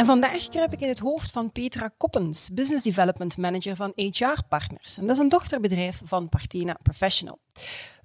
En 0.00 0.06
vandaag 0.06 0.48
kruip 0.48 0.72
ik 0.72 0.80
in 0.80 0.88
het 0.88 0.98
hoofd 0.98 1.30
van 1.30 1.52
Petra 1.52 1.90
Koppens, 1.96 2.50
Business 2.52 2.84
Development 2.84 3.36
Manager 3.36 3.76
van 3.76 3.92
HR 3.94 4.42
Partners. 4.48 4.98
En 4.98 5.06
dat 5.06 5.16
is 5.16 5.22
een 5.22 5.28
dochterbedrijf 5.28 6.00
van 6.04 6.28
Partena 6.28 6.76
Professional. 6.82 7.38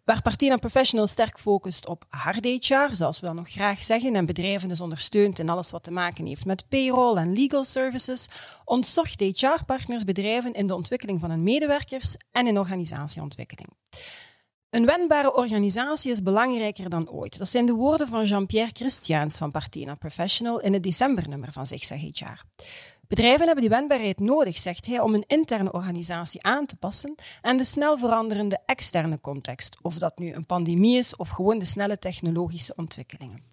Waar 0.03 0.21
Partena 0.21 0.57
Professional 0.57 1.07
sterk 1.07 1.39
focust 1.39 1.87
op 1.87 2.05
hard 2.09 2.45
HR, 2.45 2.95
zoals 2.95 3.19
we 3.19 3.25
dat 3.25 3.35
nog 3.35 3.49
graag 3.49 3.83
zeggen, 3.83 4.15
en 4.15 4.25
bedrijven 4.25 4.69
dus 4.69 4.81
ondersteunt 4.81 5.39
in 5.39 5.49
alles 5.49 5.71
wat 5.71 5.83
te 5.83 5.91
maken 5.91 6.25
heeft 6.25 6.45
met 6.45 6.67
payroll 6.69 7.17
en 7.17 7.33
legal 7.33 7.63
services, 7.63 8.27
ontzorgt 8.65 9.19
HR 9.19 9.63
Partners 9.65 10.03
bedrijven 10.03 10.53
in 10.53 10.67
de 10.67 10.75
ontwikkeling 10.75 11.19
van 11.19 11.29
hun 11.29 11.43
medewerkers 11.43 12.17
en 12.31 12.47
in 12.47 12.59
organisatieontwikkeling. 12.59 13.69
Een 14.75 14.85
wendbare 14.85 15.33
organisatie 15.33 16.11
is 16.11 16.23
belangrijker 16.23 16.89
dan 16.89 17.09
ooit. 17.09 17.37
Dat 17.37 17.49
zijn 17.49 17.65
de 17.65 17.73
woorden 17.73 18.07
van 18.07 18.25
Jean-Pierre 18.25 18.71
Christiaans 18.73 19.37
van 19.37 19.51
Partena 19.51 19.95
Professional 19.95 20.59
in 20.59 20.73
het 20.73 20.83
decembernummer 20.83 21.51
van 21.51 21.67
Zigzag 21.67 21.99
HR. 21.99 22.41
Bedrijven 23.07 23.45
hebben 23.45 23.63
die 23.63 23.69
wendbaarheid 23.69 24.19
nodig, 24.19 24.57
zegt 24.57 24.85
hij, 24.85 24.99
om 24.99 25.13
een 25.13 25.23
interne 25.27 25.71
organisatie 25.71 26.43
aan 26.43 26.65
te 26.65 26.75
passen 26.75 27.15
aan 27.41 27.57
de 27.57 27.63
snel 27.63 27.97
veranderende 27.97 28.59
externe 28.65 29.21
context, 29.21 29.77
of 29.81 29.95
dat 29.95 30.17
nu 30.17 30.33
een 30.33 30.45
pandemie 30.45 30.97
is 30.97 31.15
of 31.15 31.29
gewoon 31.29 31.59
de 31.59 31.65
snelle 31.65 31.99
technologische 31.99 32.73
ontwikkelingen. 32.75 33.43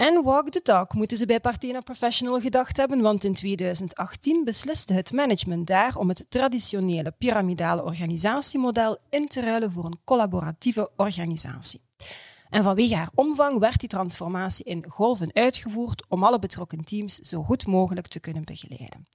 En 0.00 0.22
walk 0.22 0.48
the 0.48 0.62
talk 0.62 0.94
moeten 0.94 1.16
ze 1.16 1.26
bij 1.26 1.40
Partena 1.40 1.80
Professional 1.80 2.40
gedacht 2.40 2.76
hebben, 2.76 3.00
want 3.00 3.24
in 3.24 3.34
2018 3.34 4.44
besliste 4.44 4.92
het 4.92 5.12
management 5.12 5.66
daar 5.66 5.96
om 5.96 6.08
het 6.08 6.26
traditionele 6.28 7.10
piramidale 7.18 7.84
organisatiemodel 7.84 8.98
in 9.10 9.28
te 9.28 9.40
ruilen 9.40 9.72
voor 9.72 9.84
een 9.84 10.00
collaboratieve 10.04 10.90
organisatie. 10.96 11.80
En 12.50 12.62
vanwege 12.62 12.96
haar 12.96 13.10
omvang 13.14 13.58
werd 13.58 13.80
die 13.80 13.88
transformatie 13.88 14.64
in 14.64 14.84
golven 14.88 15.30
uitgevoerd 15.34 16.04
om 16.08 16.24
alle 16.24 16.38
betrokken 16.38 16.84
teams 16.84 17.14
zo 17.14 17.42
goed 17.42 17.66
mogelijk 17.66 18.06
te 18.06 18.20
kunnen 18.20 18.44
begeleiden. 18.44 19.06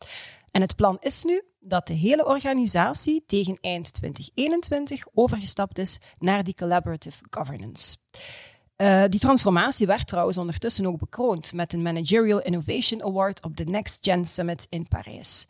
En 0.52 0.62
het 0.62 0.76
plan 0.76 0.98
is 1.00 1.24
nu 1.24 1.42
dat 1.60 1.88
de 1.88 1.94
hele 1.94 2.26
organisatie 2.26 3.24
tegen 3.28 3.58
eind 3.62 3.94
2021 3.94 5.06
overgestapt 5.14 5.78
is 5.78 6.00
naar 6.20 6.44
die 6.44 6.56
collaborative 6.56 7.24
governance. 7.30 7.98
Uh, 8.78 9.04
die 9.10 9.20
transformatie 9.20 9.88
werd 9.88 10.08
trouwens 10.08 10.38
ondertussen 10.38 10.86
ook 10.86 10.98
bekroond 10.98 11.54
met 11.54 11.74
een 11.74 11.82
Managerial 11.82 12.42
Innovation 12.42 13.04
Award 13.04 13.44
op 13.44 13.58
de 13.58 13.64
Next 13.64 13.98
Gen 14.02 14.26
Summit 14.26 14.68
in 14.70 14.88
Parijs. 14.88 15.48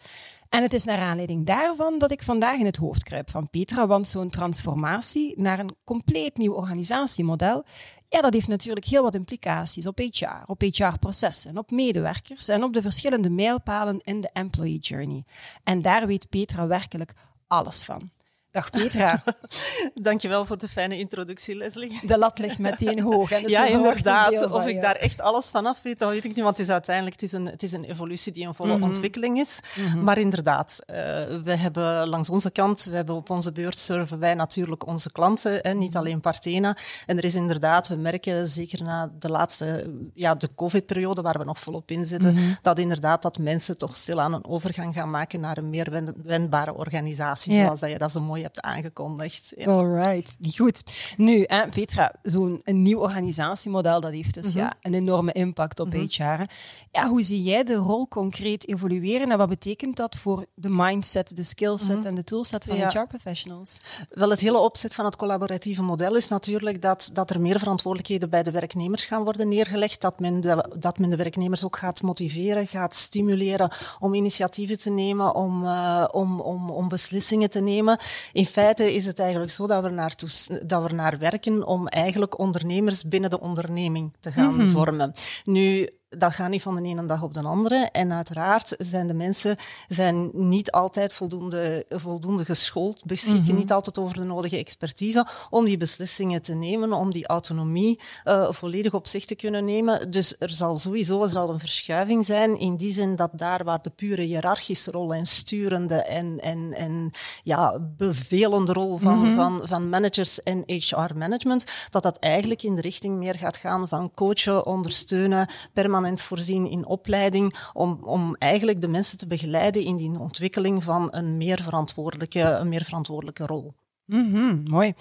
En 0.50 0.62
het 0.62 0.74
is 0.74 0.84
naar 0.84 1.00
aanleiding 1.00 1.46
daarvan 1.46 1.98
dat 1.98 2.12
ik 2.12 2.22
vandaag 2.22 2.60
in 2.60 2.66
het 2.66 2.78
hoofd 2.78 3.04
kruip 3.04 3.30
van 3.30 3.50
Petra, 3.50 3.88
want 3.88 4.08
zo'n 4.08 4.30
transformatie 4.30 5.42
naar 5.42 5.60
een 5.60 5.76
compleet 5.84 6.38
nieuw 6.38 6.54
organisatiemodel, 6.54 7.64
ja, 8.10 8.22
dat 8.22 8.34
heeft 8.34 8.48
natuurlijk 8.48 8.86
heel 8.86 9.04
wat 9.04 9.16
implicaties 9.16 9.88
op 9.88 10.00
HR, 10.00 10.44
op 10.46 10.62
HR-processen, 10.62 11.58
op 11.58 11.72
medewerkers 11.72 12.48
en 12.48 12.64
op 12.64 12.74
de 12.74 12.82
verschillende 12.82 13.30
mijlpalen 13.30 14.00
in 14.04 14.22
de 14.22 14.30
employee 14.34 14.80
journey. 14.80 15.24
En 15.64 15.82
daar 15.82 16.08
weet 16.08 16.30
Petra 16.30 16.68
werkelijk 16.68 17.14
alles 17.48 17.84
van. 17.84 18.10
Dag 18.56 18.70
Petra. 18.70 19.24
Dankjewel 19.94 20.46
voor 20.46 20.58
de 20.58 20.68
fijne 20.68 20.98
introductie, 20.98 21.56
Leslie. 21.56 22.00
De 22.02 22.18
lat 22.18 22.40
ligt 22.40 22.60
meteen 22.60 23.00
hoog. 23.02 23.30
Hè? 23.30 23.42
Dus 23.42 23.52
ja, 23.52 23.66
inderdaad. 23.66 24.52
Of 24.52 24.68
ik 24.68 24.82
daar 24.82 24.96
echt 24.96 25.22
alles 25.22 25.46
van 25.46 25.66
af 25.66 25.78
weet, 25.82 26.00
dat 26.00 26.10
weet 26.10 26.26
ik 26.26 26.36
niet. 26.36 26.44
Want 26.44 26.58
het 26.58 26.68
is 26.68 26.72
uiteindelijk 26.72 27.22
het 27.22 27.24
is 27.24 27.32
een, 27.32 27.46
het 27.46 27.64
is 27.64 27.72
een 27.72 27.84
evolutie 27.84 28.32
die 28.32 28.48
een 28.48 28.54
volle 28.54 28.74
mhm. 28.74 28.84
ontwikkeling 28.84 29.40
is. 29.40 29.60
Mhm. 29.76 30.04
Maar 30.04 30.18
inderdaad, 30.18 30.80
uh, 30.80 30.96
we 31.44 31.56
hebben 31.58 32.08
langs 32.08 32.30
onze 32.30 32.52
kant, 32.52 32.84
we 32.84 32.96
hebben 32.96 33.16
op 33.16 33.30
onze 33.30 33.52
beurt 33.52 33.78
serven 33.78 34.20
wij 34.20 34.34
natuurlijk 34.34 34.88
onze 34.88 35.12
klanten, 35.12 35.60
hè, 35.62 35.74
niet 35.74 35.90
mhm. 35.90 35.98
alleen 35.98 36.22
Partena. 36.22 36.78
En 37.06 37.18
er 37.18 37.24
is 37.24 37.36
inderdaad, 37.36 37.88
we 37.88 37.96
merken 37.96 38.48
zeker 38.48 38.84
na 38.84 39.12
de 39.20 39.30
laatste, 39.30 39.94
ja, 40.14 40.36
de 40.36 40.50
COVID-periode 40.56 41.22
waar 41.22 41.38
we 41.38 41.44
nog 41.44 41.60
volop 41.60 41.92
in 41.92 42.06
zitten, 42.06 42.38
dat 42.62 42.80
inderdaad 42.80 43.22
dat 43.22 43.38
mensen 43.38 43.78
toch 43.78 43.98
stilaan 43.98 44.34
een 44.34 44.46
overgang 44.46 44.94
gaan 44.94 45.10
maken 45.10 45.40
naar 45.40 45.58
een 45.58 45.70
meer 45.70 46.14
wendbare 46.24 46.74
organisatie, 46.74 47.56
zoals 47.56 47.80
dat 47.80 47.90
je 47.90 47.98
dat 47.98 48.12
zo 48.12 48.22
mooi 48.22 48.44
hebt 48.46 48.62
aangekondigd. 48.62 49.54
Ja. 49.58 49.66
Alright, 49.66 50.38
goed. 50.56 50.94
Nu, 51.18 51.44
hè, 51.48 51.68
Petra, 51.68 52.14
zo'n 52.24 52.62
nieuw 52.66 53.00
organisatiemodel, 53.00 54.02
dat 54.02 54.12
heeft 54.12 54.34
dus 54.34 54.54
ja, 54.54 54.66
mhm. 54.66 54.76
een 54.82 54.94
enorme 54.94 55.32
impact 55.32 55.80
op 55.80 55.94
mm 55.94 56.04
HR. 56.08 56.44
Ja, 56.92 57.08
hoe 57.08 57.22
zie 57.22 57.44
jij 57.44 57.64
de 57.64 57.76
rol 57.76 58.08
concreet 58.08 58.68
evolueren 58.68 59.32
en 59.32 59.38
wat 59.38 59.50
betekent 59.50 59.96
dat 59.96 60.16
voor 60.16 60.46
de 60.56 60.70
mindset, 60.70 61.36
de 61.36 61.44
skillset 61.44 61.98
mhm. 61.98 62.08
en 62.08 62.16
de 62.16 62.24
toolset 62.24 62.66
van 62.66 62.78
HR-professionals? 62.78 63.82
Wel, 64.10 64.30
het 64.30 64.40
hele 64.40 64.58
opzet 64.58 64.96
van 64.96 65.06
het 65.06 65.16
collaboratieve 65.16 65.82
model 65.82 66.16
is 66.16 66.28
natuurlijk 66.28 66.82
dat, 66.82 67.10
dat 67.14 67.30
er 67.30 67.42
meer 67.42 67.60
verantwoordelijkheden 67.60 68.30
bij 68.30 68.44
de 68.44 68.52
werknemers 68.52 69.06
gaan 69.06 69.24
worden 69.24 69.50
neergelegd, 69.50 70.02
dat 70.02 70.20
men, 70.20 70.42
de, 70.42 70.70
dat 70.78 70.98
men 70.98 71.10
de 71.10 71.16
werknemers 71.16 71.66
ook 71.66 71.78
gaat 71.78 72.02
motiveren, 72.02 72.68
gaat 72.68 72.94
stimuleren 72.94 73.72
om 74.00 74.14
initiatieven 74.14 74.80
te 74.80 74.90
nemen, 74.90 75.36
om, 75.36 75.64
uh, 75.64 76.06
om, 76.12 76.40
om, 76.40 76.70
om 76.70 76.88
beslissingen 76.88 77.50
te 77.50 77.60
nemen. 77.60 78.00
In 78.36 78.46
feite 78.46 78.94
is 78.94 79.06
het 79.06 79.20
eigenlijk 79.20 79.52
zo 79.52 79.68
dat 79.68 79.84
we 79.84 79.90
naar, 79.90 80.16
dat 80.64 80.88
we 80.88 80.94
naar 80.94 81.18
werken 81.18 81.66
om 81.66 81.88
eigenlijk 81.88 82.40
ondernemers 82.40 83.04
binnen 83.04 83.30
de 83.30 83.40
onderneming 83.40 84.14
te 84.20 84.32
gaan 84.32 84.56
mhm. 84.56 84.68
vormen. 84.68 85.14
Nu, 85.44 85.90
dat 86.18 86.36
gaat 86.36 86.50
niet 86.50 86.62
van 86.62 86.76
de 86.76 86.84
ene 86.84 87.06
dag 87.06 87.22
op 87.22 87.34
de 87.34 87.42
andere. 87.42 87.90
En 87.92 88.14
uiteraard 88.14 88.76
zijn 88.78 89.08
de 89.08 89.14
mensen 89.14 89.56
zijn 89.88 90.30
niet 90.34 90.72
altijd 90.72 91.14
voldoende, 91.14 91.86
voldoende 91.90 92.46
geschoold, 92.46 93.06
beschikken 93.06 93.44
mhm. 93.44 93.56
niet 93.56 93.72
altijd 93.72 94.00
over 94.00 94.16
de 94.16 94.24
nodige 94.24 94.58
expertise 94.58 95.28
om 95.50 95.66
die 95.66 95.78
beslissingen 95.78 96.42
te 96.42 96.54
nemen, 96.54 96.94
om 96.94 97.12
die 97.12 97.28
autonomie 97.28 98.00
uh, 98.26 98.52
volledig 98.52 98.94
op 98.94 99.08
zich 99.08 99.26
te 99.26 99.36
kunnen 99.36 99.66
nemen. 99.66 100.12
Dus 100.12 100.36
er 100.40 100.50
zal 100.50 100.78
sowieso 100.78 101.24
er 101.24 101.30
zal 101.30 101.50
een 101.50 101.60
verschuiving 101.60 102.26
zijn 102.26 102.60
in 102.60 102.76
die 102.76 102.92
zin 102.92 103.16
dat 103.16 103.32
daar 103.34 103.64
waar 103.64 103.82
de 103.82 103.90
pure 103.90 104.22
hiërarchische 104.22 104.92
rol 104.92 105.14
en 105.14 105.26
sturende 105.26 106.02
en, 106.04 106.40
en, 106.40 106.74
en 106.74 107.12
ja, 107.44 107.80
bevelende 107.98 108.74
rol 108.74 108.98
van, 108.98 109.20
mhm. 109.20 109.34
van, 109.34 109.62
van 109.64 109.90
managers 109.90 110.44
en 110.44 110.64
HR-management, 110.66 111.66
dat 111.90 112.04
dat 112.04 112.18
eigenlijk 112.18 112.64
in 112.64 112.76
de 112.76 112.82
richting 112.82 113.18
meer 113.18 113.36
gaat 113.36 113.58
gaan 113.58 113.88
van 113.88 114.12
coachen, 114.12 114.66
ondersteunen, 114.66 115.48
permanent 115.74 116.05
voorzien 116.22 116.70
in 116.70 116.86
opleiding 116.86 117.56
om, 117.74 118.00
om 118.04 118.36
eigenlijk 118.36 118.82
de 118.82 118.88
mensen 118.88 119.18
te 119.18 119.28
begeleiden 119.28 119.84
in 119.84 119.98
die 119.98 120.20
ontwikkeling 120.20 120.84
van 120.84 121.08
een 121.12 121.38
meer 121.38 121.62
verantwoordelijke, 121.62 122.42
een 122.42 122.70
meer 122.70 122.84
verantwoordelijke 122.84 123.46
rol. 123.46 123.74
Mm 124.06 124.64
mooi. 124.70 124.94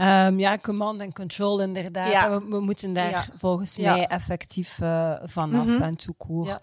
Um, 0.00 0.38
ja, 0.38 0.56
command 0.56 1.02
and 1.02 1.14
control 1.14 1.60
inderdaad. 1.60 2.42
We, 2.48 2.60
moeten 2.60 2.92
daar 2.92 3.28
volgens 3.36 3.78
mij 3.78 4.06
effectief 4.06 4.78
uh, 4.82 5.12
vanaf 5.22 5.66
mm 5.66 5.76
-hmm. 5.76 5.82
en. 5.82 6.58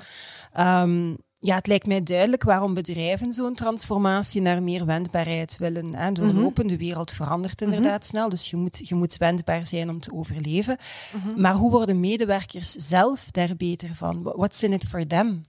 Um, 0.57 1.17
ja, 1.39 1.55
het 1.55 1.67
lijkt 1.67 1.87
mij 1.87 2.03
duidelijk 2.03 2.43
waarom 2.43 2.73
bedrijven 2.73 3.33
zo'n 3.33 3.53
transformatie 3.53 4.41
naar 4.41 4.63
meer 4.63 4.85
wendbaarheid 4.85 5.57
willen. 5.57 5.95
Hè. 5.95 6.11
De 6.11 6.21
mm 6.21 6.35
lopende 6.37 6.77
wereld 6.77 7.11
verandert 7.11 7.59
mhm. 7.61 7.73
inderdaad 7.73 8.05
snel, 8.05 8.29
dus 8.29 8.49
je 8.49 8.55
moet, 8.55 8.87
je 8.87 8.95
moet 8.95 9.17
wendbaar 9.17 9.65
zijn 9.65 9.89
om 9.89 9.99
te 9.99 10.13
overleven. 10.13 10.77
Mhm. 11.13 11.41
Maar 11.41 11.53
hoe 11.53 11.71
worden 11.71 11.99
medewerkers 11.99 12.71
zelf 12.71 13.31
daar 13.31 13.55
beter 13.55 13.95
van? 13.95 14.23
What's 14.23 14.63
in 14.63 14.73
it 14.73 14.85
for 14.85 15.07
them? 15.07 15.41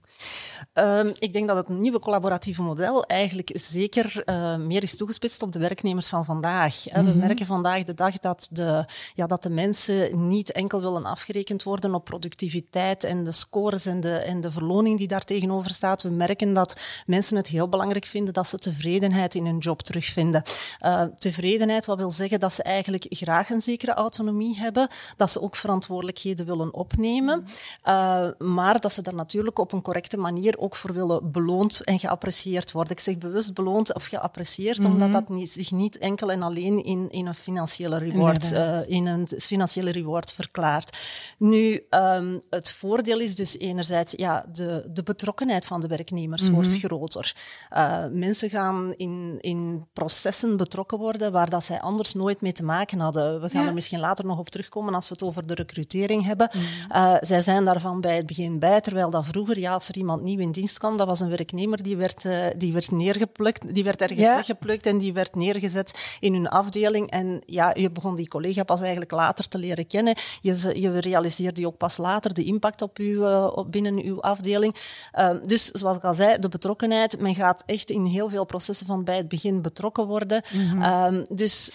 Um, 0.73 1.13
ik 1.19 1.33
denk 1.33 1.47
dat 1.47 1.57
het 1.57 1.69
nieuwe 1.69 1.99
collaboratieve 1.99 2.61
model 2.61 3.05
eigenlijk 3.05 3.51
zeker 3.53 4.23
uh, 4.25 4.55
meer 4.55 4.83
is 4.83 4.97
toegespitst 4.97 5.41
op 5.41 5.51
de 5.51 5.59
werknemers 5.59 6.07
van 6.07 6.25
vandaag. 6.25 6.85
Mm 6.85 6.93
-hmm. 6.93 7.05
We 7.05 7.09
mhm. 7.09 7.27
merken 7.27 7.45
vandaag 7.45 7.83
de 7.83 7.93
dag 7.93 8.19
dat 8.19 8.47
de, 8.51 8.85
ja, 9.13 9.27
dat 9.27 9.43
de 9.43 9.49
mensen 9.49 10.27
niet 10.27 10.51
enkel 10.51 10.81
willen 10.81 11.05
afgerekend 11.05 11.63
worden 11.63 11.93
op 11.93 12.05
productiviteit 12.05 13.03
en 13.03 13.23
de 13.23 13.31
scores 13.31 13.85
en 13.85 14.01
de, 14.01 14.17
en 14.17 14.41
de 14.41 14.51
verloning 14.51 14.97
die 14.97 15.07
daar 15.07 15.23
tegenover 15.23 15.71
staat. 15.71 16.01
We 16.01 16.09
merken 16.09 16.53
dat 16.53 16.81
mensen 17.05 17.37
het 17.37 17.47
heel 17.47 17.69
belangrijk 17.69 18.05
vinden 18.05 18.33
dat 18.33 18.47
ze 18.47 18.57
tevredenheid 18.57 19.35
in 19.35 19.45
hun 19.45 19.57
job 19.57 19.81
terugvinden. 19.81 20.43
Uh, 20.85 21.03
tevredenheid, 21.17 21.85
wat 21.85 21.97
wil 21.97 22.09
zeggen 22.09 22.39
dat 22.39 22.53
ze 22.53 22.63
eigenlijk 22.63 23.05
graag 23.09 23.49
een 23.49 23.61
zekere 23.61 23.93
autonomie 23.93 24.57
hebben, 24.57 24.87
dat 25.15 25.31
ze 25.31 25.41
ook 25.41 25.55
verantwoordelijkheden 25.55 26.45
willen 26.45 26.73
opnemen, 26.73 27.45
uh, 27.85 28.27
maar 28.37 28.79
dat 28.79 28.93
ze 28.93 29.01
daar 29.01 29.15
natuurlijk 29.15 29.59
op 29.59 29.71
een 29.71 29.81
correct 29.81 30.08
correcte 30.09 30.33
manier 30.33 30.57
ook 30.57 30.75
voor 30.75 30.93
willen 30.93 31.31
beloond 31.31 31.83
en 31.83 31.99
geapprecieerd 31.99 32.71
worden. 32.71 32.91
Ik 32.91 32.99
zeg 32.99 33.17
bewust 33.17 33.53
beloond 33.53 33.93
of 33.93 34.05
geapprecieerd, 34.05 34.85
omdat 34.85 35.09
mhm. 35.09 35.11
dat 35.11 35.29
niet, 35.29 35.51
zich 35.51 35.71
niet 35.71 35.97
enkel 35.97 36.31
en 36.31 36.41
alleen 36.41 36.83
in, 36.83 37.09
in 37.09 37.25
een 37.25 37.33
financiële 37.33 37.97
reward, 37.97 38.51
uh, 38.51 38.79
in 38.87 39.07
een 39.07 39.27
financiële 39.27 39.91
reward 39.91 40.33
verklaart. 40.33 40.97
Nu, 41.37 41.83
um, 41.89 42.39
het 42.49 42.73
voordeel 42.73 43.19
is 43.19 43.35
dus 43.35 43.57
enerzijds, 43.57 44.13
ja, 44.17 44.45
de, 44.51 44.89
de 44.93 45.03
betrokkenheid 45.03 45.65
van 45.65 45.81
de 45.81 45.87
werknemers 45.87 46.43
mhm. 46.43 46.53
wordt 46.53 46.77
groter. 46.77 47.35
Uh, 47.73 48.05
mensen 48.11 48.49
gaan 48.49 48.93
in, 48.97 49.37
in 49.39 49.85
processen 49.93 50.57
betrokken 50.57 50.97
worden 50.97 51.31
waar 51.31 51.49
dat 51.49 51.63
zij 51.63 51.81
anders 51.81 52.13
nooit 52.13 52.41
mee 52.41 52.53
te 52.53 52.63
maken 52.63 52.99
hadden. 52.99 53.41
We 53.41 53.49
gaan 53.49 53.67
er 53.67 53.73
misschien 53.73 53.99
later 53.99 54.25
nog 54.25 54.39
op 54.39 54.49
terugkomen 54.49 54.93
als 54.93 55.07
we 55.07 55.13
het 55.13 55.23
over 55.23 55.47
de 55.47 55.53
recrutering 55.53 56.25
hebben. 56.25 56.49
Uh, 56.91 57.15
zij 57.19 57.41
zijn 57.41 57.65
daarvan 57.65 58.01
bij 58.01 58.15
het 58.15 58.25
begin 58.25 58.59
bij, 58.59 58.81
terwijl 58.81 59.09
dat 59.09 59.25
vroeger, 59.25 59.59
ja, 59.59 59.73
als 59.73 59.89
er 59.89 59.97
iemand 59.99 60.21
nieuw 60.21 60.39
in 60.39 60.51
dienst 60.51 60.77
kwam, 60.77 60.97
dat 60.97 61.07
was 61.07 61.19
een 61.19 61.29
werknemer 61.29 61.83
die 61.83 61.97
werd, 61.97 62.25
uh, 62.25 62.45
die 62.57 62.73
werd 62.73 62.91
neergeplukt, 62.91 63.73
die 63.73 63.83
werd 63.83 64.01
ergens 64.01 64.27
weggeplukt 64.27 64.85
en 64.85 64.97
die 64.97 65.13
werd 65.13 65.35
neergezet 65.35 66.17
in 66.19 66.33
hun 66.33 66.47
afdeling. 66.47 67.09
En 67.09 67.41
ja, 67.45 67.71
je 67.73 67.91
begon 67.91 68.15
die 68.15 68.27
collega 68.27 68.63
pas 68.63 68.81
eigenlijk 68.81 69.11
later 69.11 69.47
te 69.47 69.57
leren 69.57 69.87
kennen. 69.87 70.15
Je, 70.41 70.79
je 70.81 70.99
realiseerde 70.99 71.67
ook 71.67 71.77
pas 71.77 71.97
later 71.97 72.33
de 72.33 72.43
impact 72.43 72.81
op 72.81 72.99
u, 72.99 73.03
uh, 73.03 73.51
op 73.55 73.71
binnen 73.71 74.03
uw 74.03 74.21
afdeling. 74.21 74.75
Ehm, 75.11 75.39
dus 75.41 75.65
zoals 75.65 75.97
ik 75.97 76.03
al 76.03 76.13
zei, 76.13 76.39
de 76.39 76.49
betrokkenheid. 76.49 77.19
Men 77.19 77.35
gaat 77.35 77.63
echt 77.65 77.89
in 77.89 78.05
heel 78.05 78.29
veel 78.29 78.45
processen 78.45 78.85
van 78.87 79.03
bij 79.03 79.17
het 79.17 79.27
begin 79.27 79.61
betrokken 79.61 80.05
worden. 80.07 80.41
Mhm. 80.53 80.81
Ehm, 80.81 81.23
dus 81.31 81.71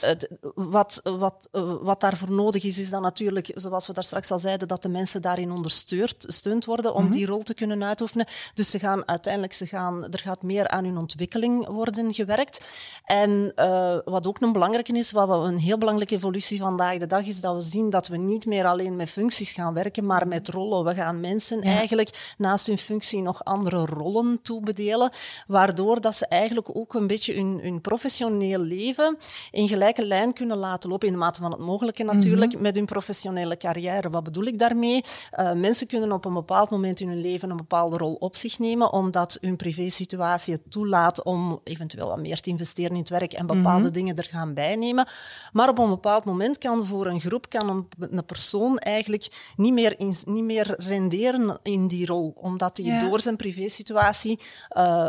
wat, 0.55 1.01
wat, 1.03 1.49
wat 1.83 2.01
daarvoor 2.01 2.31
nodig 2.31 2.65
is, 2.65 2.79
is 2.79 2.91
dan 2.91 3.03
natuurlijk, 3.03 3.51
zoals 3.55 3.87
we 3.87 3.93
daar 3.93 4.05
straks 4.05 4.31
al 4.31 4.39
zeiden, 4.39 4.69
dat 4.69 4.83
de 4.83 4.89
mensen 4.89 5.23
daarin 5.23 5.53
ondersteund 5.53 6.65
worden 6.65 6.95
om 6.95 7.05
mhm. 7.05 7.13
die 7.13 7.27
rol 7.27 7.43
te 7.43 7.55
kunnen 7.55 7.85
uitoefenen. 7.85 8.14
Dus 8.55 8.71
ze 8.71 8.79
gaan 8.79 9.09
uiteindelijk, 9.09 9.53
ze 9.53 9.67
gaan, 9.67 10.05
er 10.11 10.19
gaat 10.19 10.43
meer 10.43 10.69
aan 10.69 10.85
hun 10.85 10.99
ontwikkeling 10.99 11.67
worden 11.67 12.15
gewerkt. 12.15 12.77
En 13.05 13.53
uh, 13.57 13.97
wat 14.05 14.27
ook 14.27 14.41
een 14.41 14.53
belangrijke 14.53 14.93
is, 14.93 15.13
wat 15.13 15.29
een 15.29 15.59
heel 15.59 15.79
belangrijke 15.79 16.15
evolutie 16.15 16.59
vandaag 16.59 16.99
de 16.99 17.07
dag 17.07 17.27
is, 17.27 17.41
dat 17.41 17.55
we 17.55 17.61
zien 17.61 17.91
dat 17.91 18.09
we 18.09 18.17
niet 18.17 18.47
meer 18.47 18.67
alleen 18.67 18.97
met 18.97 19.11
functies 19.11 19.53
gaan 19.53 19.75
werken, 19.75 20.07
maar 20.07 20.29
met 20.29 20.49
rollen. 20.49 20.85
We 20.85 20.95
gaan 20.95 21.21
mensen 21.21 21.61
eigenlijk 21.61 22.35
naast 22.39 22.67
hun 22.67 22.79
functie 22.79 23.21
nog 23.21 23.45
andere 23.45 23.87
rollen 23.87 24.39
toebedelen, 24.43 25.11
waardoor 25.47 26.01
dat 26.01 26.15
ze 26.15 26.27
eigenlijk 26.27 26.77
ook 26.77 26.95
een 26.95 27.07
beetje 27.07 27.35
hun, 27.35 27.59
hun 27.63 27.81
professioneel 27.81 28.61
leven 28.61 29.17
in 29.51 29.69
gelijke 29.69 30.05
lijn 30.05 30.33
kunnen 30.33 30.57
laten 30.57 30.91
lopen, 30.91 31.07
in 31.07 31.13
de 31.13 31.19
mate 31.19 31.41
van 31.41 31.51
het 31.51 31.61
mogelijke 31.61 32.05
natuurlijk, 32.05 32.53
mhm. 32.53 32.63
met 32.63 32.77
hun 32.77 32.85
professionele 32.85 33.57
carrière. 33.57 34.11
Wat 34.11 34.25
bedoel 34.25 34.45
ik 34.45 34.59
daarmee? 34.59 35.03
Uh, 35.39 35.53
mensen 35.53 35.87
kunnen 35.87 36.13
op 36.13 36.25
een 36.25 36.35
bepaald 36.35 36.71
moment 36.71 37.01
in 37.01 37.09
hun 37.09 37.21
leven 37.21 37.51
een 37.51 37.57
bepaalde 37.57 37.97
rol 37.97 38.04
op 38.13 38.37
zich 38.37 38.59
nemen, 38.59 38.93
omdat 38.93 39.39
hun 39.41 39.57
privésituatie 39.57 40.55
het 40.55 40.71
toelaat 40.71 41.23
om 41.23 41.61
eventueel 41.65 42.09
wat 42.09 42.19
meer 42.19 42.41
te 42.41 42.51
investeren 42.51 42.93
in 42.93 42.99
het 42.99 43.09
werk 43.09 43.33
en 43.33 43.47
bepaalde 43.47 43.85
mhm. 43.85 43.93
dingen 43.93 44.17
er 44.17 44.29
gaan 44.31 44.55
bijnemen. 44.55 45.07
Maar 45.53 45.69
op 45.69 45.79
een 45.79 45.89
bepaald 45.89 46.25
moment 46.25 46.59
kan 46.59 46.87
voor 46.87 47.07
een 47.07 47.21
groep, 47.21 47.49
kan 47.49 47.69
een, 47.69 47.89
een 48.11 48.25
persoon 48.25 48.79
eigenlijk 48.79 49.53
niet 49.57 49.73
meer, 49.73 49.99
in, 49.99 50.15
niet 50.25 50.45
meer 50.45 50.75
renderen 50.79 51.59
in 51.63 51.89
die 51.89 52.07
rol, 52.07 52.33
omdat 52.37 52.77
hij 52.77 53.01
door 53.01 53.21
zijn 53.21 53.37
privésituatie 53.37 54.41
uh, 54.71 55.09